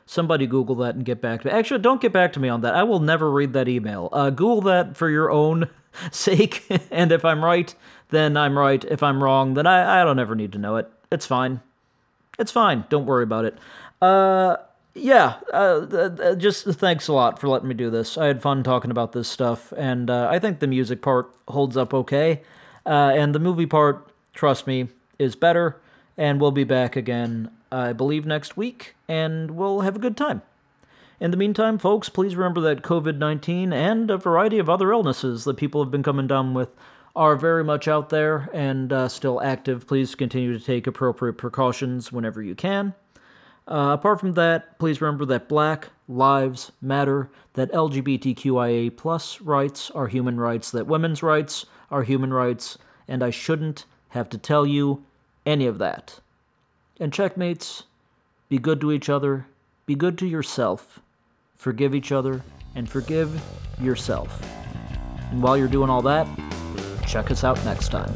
[0.06, 1.52] somebody Google that and get back to me.
[1.52, 2.74] Actually, don't get back to me on that.
[2.74, 4.08] I will never read that email.
[4.12, 5.68] Uh, Google that for your own
[6.10, 7.74] sake, and if I'm right,
[8.10, 8.84] then I'm right.
[8.84, 10.88] If I'm wrong, then I, I don't ever need to know it.
[11.12, 11.60] It's fine.
[12.38, 12.84] It's fine.
[12.88, 13.58] Don't worry about it.
[14.02, 14.56] Uh,
[14.94, 18.16] yeah, uh, just thanks a lot for letting me do this.
[18.16, 21.76] I had fun talking about this stuff, and uh, I think the music part holds
[21.76, 22.42] up okay.
[22.86, 24.88] Uh, and the movie part, trust me,
[25.18, 25.80] is better.
[26.16, 30.42] And we'll be back again, I believe, next week, and we'll have a good time.
[31.18, 35.44] In the meantime, folks, please remember that COVID 19 and a variety of other illnesses
[35.44, 36.68] that people have been coming down with
[37.16, 39.86] are very much out there and uh, still active.
[39.86, 42.94] Please continue to take appropriate precautions whenever you can.
[43.66, 50.06] Uh, apart from that, please remember that black lives matter, that LGBTQIA plus rights are
[50.06, 52.76] human rights, that women's rights are human rights,
[53.08, 55.04] and I shouldn't have to tell you
[55.46, 56.20] any of that.
[57.00, 57.84] And checkmates,
[58.48, 59.46] be good to each other,
[59.86, 61.00] be good to yourself,
[61.56, 62.42] forgive each other,
[62.74, 63.40] and forgive
[63.80, 64.42] yourself.
[65.30, 66.26] And while you're doing all that,
[67.06, 68.12] check us out next time.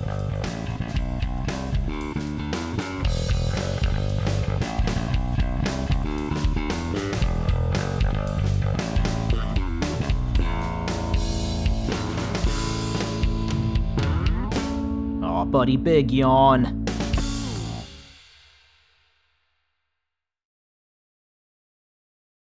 [15.51, 16.88] Buddy Big yawn.